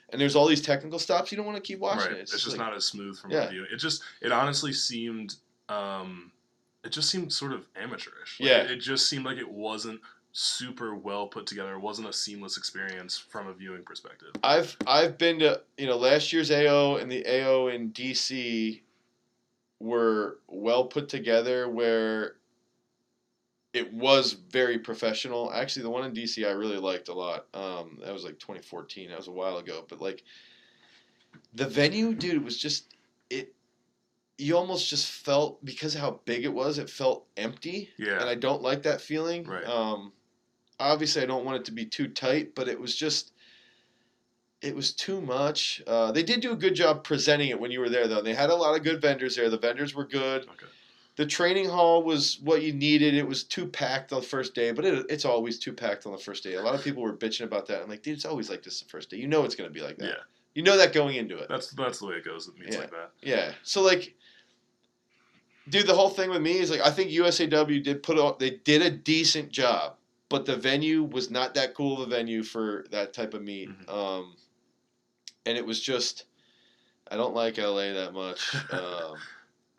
[0.09, 2.17] and there's all these technical stops, you don't want to keep watching right.
[2.17, 2.21] it.
[2.21, 3.43] It's, just like- not as smooth from Yeah.
[3.45, 3.65] a view.
[3.71, 5.35] It just it honestly seemed
[5.69, 6.31] um,
[6.83, 8.39] it just seemed sort of amateurish.
[8.39, 8.61] Like, Yeah.
[8.63, 9.99] It just seemed like it wasn't
[10.31, 11.73] super well put together.
[11.73, 14.29] It wasn't a seamless experience from a viewing perspective.
[14.43, 18.81] I've I've been to you know last year's AO and the AO in DC
[19.85, 22.35] were well put together where
[23.73, 25.51] it was very professional.
[25.53, 27.45] Actually, the one in DC I really liked a lot.
[27.53, 29.09] Um, that was like 2014.
[29.09, 30.23] That was a while ago, but like
[31.53, 32.95] the venue, dude, was just
[33.29, 33.53] it.
[34.37, 38.19] You almost just felt because of how big it was, it felt empty Yeah.
[38.19, 39.45] and I don't like that feeling.
[39.45, 39.65] Right.
[39.65, 40.11] Um,
[40.79, 43.31] obviously, I don't want it to be too tight, but it was just,
[44.65, 45.81] it was too much.
[45.85, 48.21] Uh, they did do a good job presenting it when you were there, though.
[48.21, 49.49] They had a lot of good vendors there.
[49.49, 50.43] The vendors were good.
[50.43, 50.65] okay.
[51.17, 53.13] The training hall was what you needed.
[53.13, 56.11] It was too packed on the first day, but it, it's always too packed on
[56.11, 56.55] the first day.
[56.55, 57.81] A lot of people were bitching about that.
[57.81, 59.17] I'm like, dude, it's always like this the first day.
[59.17, 60.05] You know it's going to be like that.
[60.05, 60.23] Yeah.
[60.55, 61.47] You know that going into it.
[61.47, 62.81] That's that's the way it goes with meets Yeah.
[62.81, 63.11] like that.
[63.21, 63.51] Yeah.
[63.63, 64.13] So like,
[65.69, 68.51] dude, the whole thing with me is like I think USAW did put on they
[68.65, 69.95] did a decent job,
[70.29, 73.69] but the venue was not that cool of a venue for that type of meet.
[73.69, 73.89] Mhm.
[73.93, 74.35] Um,
[75.45, 76.25] and it was just
[77.09, 78.55] I don't like LA that much.
[78.71, 79.15] um,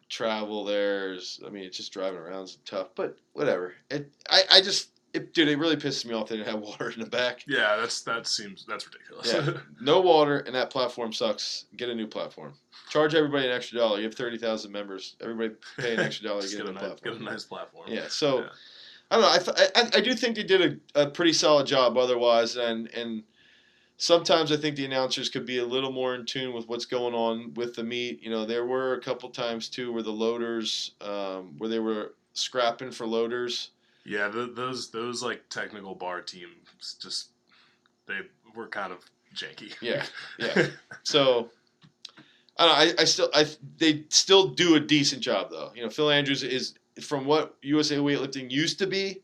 [0.09, 3.75] travel there's I mean it's just driving around is tough, but whatever.
[3.91, 6.91] It I, I just it, dude, it really pisses me off they didn't have water
[6.91, 7.43] in the back.
[7.47, 9.33] Yeah, that's that seems that's ridiculous.
[9.33, 11.67] Yeah, no water, and that platform sucks.
[11.77, 12.55] Get a new platform.
[12.91, 13.99] Charge everybody an extra dollar.
[13.99, 15.17] You have thirty thousand members.
[15.21, 17.15] Everybody pay an extra dollar to get, get, a nice, platform.
[17.15, 17.87] get a nice platform.
[17.89, 18.49] Yeah, so Yeah.
[19.11, 19.31] I don't know.
[19.31, 22.89] I, th- I I do think they did a, a pretty solid job otherwise, and
[22.89, 23.23] and
[23.97, 27.15] sometimes I think the announcers could be a little more in tune with what's going
[27.15, 28.23] on with the meet.
[28.23, 32.15] You know, there were a couple times too where the loaders, um, where they were
[32.35, 33.71] scrapping for loaders.
[34.05, 37.31] Yeah, th those those like technical bar teams just
[38.07, 38.21] they
[38.55, 38.99] were kind of
[39.35, 39.75] janky.
[39.81, 40.05] Yeah,
[40.39, 40.67] yeah.
[41.03, 41.51] So
[42.59, 43.47] I don't know, I, I still I
[43.79, 45.73] they still do a decent job though.
[45.75, 49.23] You know, Phil Andrews is from what USA weightlifting used to be.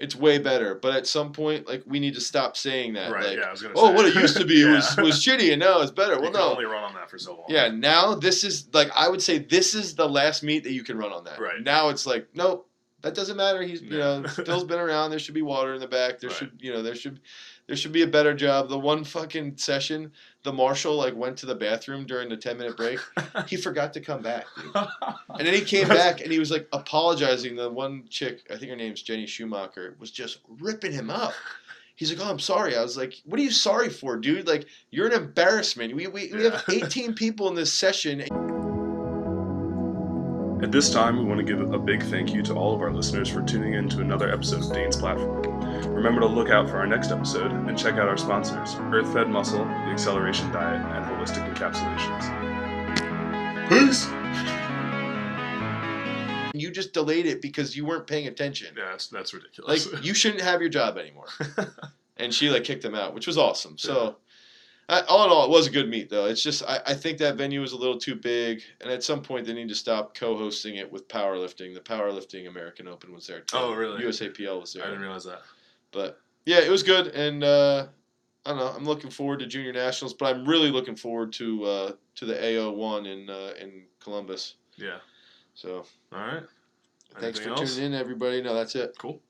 [0.00, 3.12] It's way better, but at some point, like we need to stop saying that.
[3.12, 3.26] Right.
[3.26, 3.74] Like, yeah, I was gonna.
[3.76, 3.94] oh, say.
[3.94, 4.76] what it used to be Yeah.
[4.76, 6.14] was was shitty, and now it's better.
[6.14, 6.50] You Well, can no.
[6.52, 7.44] only run on that for so long.
[7.48, 10.82] Yeah, now this is like I would say this is the last meet that you
[10.82, 11.38] can run on that.
[11.38, 11.62] Right.
[11.62, 12.66] Now it's like nope,
[13.02, 13.62] that doesn't matter.
[13.62, 15.10] He's you know Phil's been around.
[15.10, 16.18] There should be water in the back.
[16.18, 16.38] There Right.
[16.38, 17.20] should you know there should
[17.66, 18.70] there should be a better job.
[18.70, 20.12] The one fucking session,
[20.42, 22.98] the marshal like went to the bathroom during the ten minute break.
[23.46, 24.74] He forgot to come back, dude.
[25.38, 27.56] and then he came back and he was like apologizing.
[27.56, 31.34] The one chick, I think her name's Jenny Schumacher, was just ripping him up.
[31.94, 34.46] He's like, "Oh, I'm sorry." I was like, "What are you sorry for, dude?
[34.46, 35.94] Like, you're an embarrassment.
[35.94, 38.22] We we, we have 18 people in this session,
[40.62, 42.92] At this time, we want to give a big thank you to all of our
[42.92, 45.42] listeners for tuning in to another episode of Dane's Platform.
[46.00, 49.66] Remember to look out for our next episode and check out our sponsors Earthfed Muscle,
[49.66, 52.24] The Acceleration Diet, and Holistic Encapsulations.
[53.68, 54.06] Peace!
[56.54, 58.68] you just delayed it because you weren't paying attention.
[58.74, 59.92] Yeah, that's, that's ridiculous.
[59.92, 61.26] Like you shouldn't have your job anymore.
[62.16, 63.76] and she like kicked him out, which was awesome.
[63.76, 64.16] So,
[64.88, 66.24] I, all in all, it was a good meet though.
[66.24, 69.20] It's just I, I think that venue was a little too big, and at some
[69.20, 71.74] point they need to stop co-hosting it with powerlifting.
[71.74, 73.40] The powerlifting American Open was there.
[73.40, 73.58] Too.
[73.58, 74.02] Oh, really?
[74.02, 74.82] USAPL was there.
[74.82, 75.42] I didn't realize that.
[75.92, 77.86] But yeah, it was good, and uh,
[78.46, 78.68] I don't know.
[78.68, 82.58] I'm looking forward to junior nationals, but I'm really looking forward to uh, to the
[82.58, 84.54] AO one in uh, in Columbus.
[84.76, 84.98] Yeah.
[85.54, 86.42] So All right.
[87.18, 87.74] thanks Anything for else?
[87.74, 88.40] tuning in, everybody.
[88.40, 88.94] No, that's it.
[88.98, 89.20] Cool.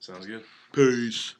[0.00, 0.44] Sounds good.
[0.72, 1.34] Peace.